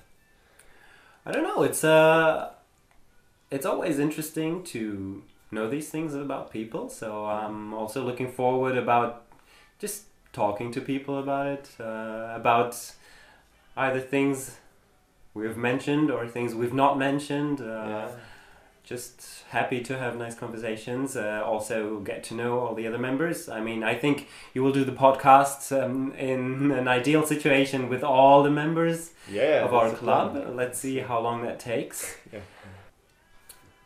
[1.27, 1.63] I don't know.
[1.63, 2.51] It's uh,
[3.51, 6.89] it's always interesting to know these things about people.
[6.89, 9.25] So I'm also looking forward about
[9.79, 12.77] just talking to people about it, uh, about
[13.77, 14.59] either things
[15.33, 17.61] we've mentioned or things we've not mentioned.
[17.61, 18.09] Uh,
[18.85, 21.17] just happy to have nice conversations.
[21.17, 23.49] Uh, also, get to know all the other members.
[23.49, 28.05] I mean, I think you will do the podcast um, in an ideal situation with
[28.05, 29.65] all the members Yeah.
[29.65, 30.33] of our club.
[30.33, 30.57] plan.
[30.57, 32.17] Let's see how long that takes.
[32.33, 32.41] Yeah.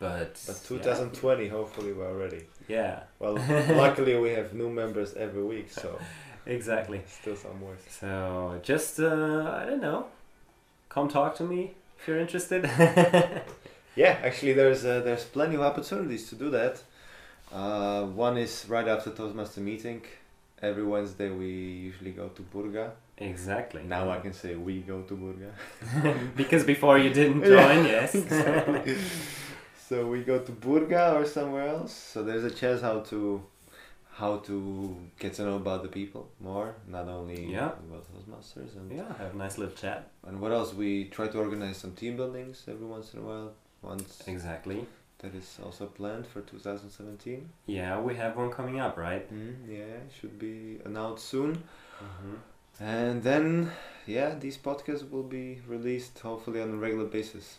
[0.01, 2.43] But, But 2020, hopefully we're ready.
[2.69, 3.35] Yeah, Well,
[3.71, 5.99] luckily we have new members every week, so
[6.47, 7.01] exactly.
[7.07, 7.79] still some work.
[7.89, 10.07] So just uh, I don't know.
[10.89, 12.65] Come talk to me if you're interested.
[14.03, 16.75] Yeah, actually, there's uh, there's plenty of opportunities to do that.
[17.61, 20.01] Uh, one is right after Toastmaster meeting.
[20.61, 21.51] Every Wednesday we
[21.89, 22.87] usually go to Burga.
[23.33, 23.83] exactly.
[23.97, 25.51] Now I can say we go to Burga.
[26.41, 28.11] because before you didn't Yeah, join, yes.
[29.89, 31.93] so we go to Burga or somewhere else.
[32.13, 33.43] So there's a chance how to
[34.21, 37.71] how to get to know about the people more, not only Yeah.
[37.87, 40.01] about Toastmasters and yeah, have a nice little chat.
[40.27, 40.71] and what else.
[40.75, 43.53] We try to organize some team buildings every once in a while.
[43.83, 44.87] Once Exactly.
[45.19, 47.49] that is also planned for 2017.
[47.67, 49.33] Yeah, we have one coming up, right?
[49.33, 51.63] Mm, yeah, should be announced soon.
[52.03, 52.35] Mm-hmm.
[52.81, 53.73] And then,
[54.07, 57.59] yeah, these podcasts will be released hopefully on a regular basis.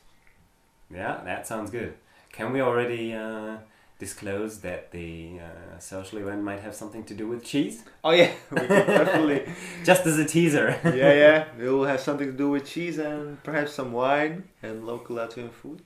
[0.94, 1.94] Yeah, that sounds good.
[2.32, 3.58] Can we already uh,
[4.00, 7.84] disclose that the uh, social event might have something to do with cheese?
[8.04, 9.44] Oh yeah, we can definitely.
[9.84, 10.80] Just as a teaser.
[10.86, 14.86] yeah, yeah, it will have something to do with cheese and perhaps some wine and
[14.88, 15.82] local Latvian food.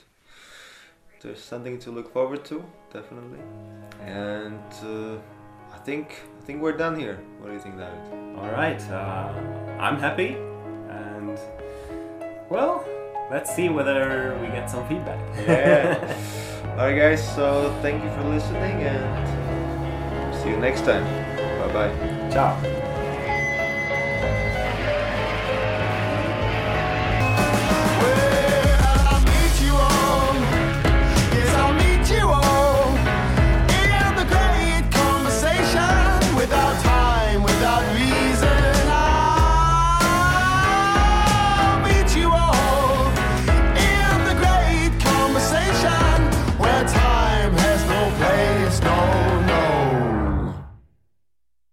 [1.24, 2.62] There's something to look forward to,
[2.92, 3.40] definitely.
[4.02, 5.16] And uh,
[5.74, 7.18] I think I think we're done here.
[7.40, 8.38] What do you think, David?
[8.38, 9.32] All right, uh,
[9.80, 10.36] I'm happy,
[10.90, 11.40] and
[12.50, 12.84] well,
[13.32, 15.22] let's see whether we get some feedback.
[15.48, 15.96] Yeah.
[16.72, 17.24] All right, guys.
[17.36, 21.06] So thank you for listening, and see you next time.
[21.62, 22.30] Bye bye.
[22.34, 22.73] Ciao.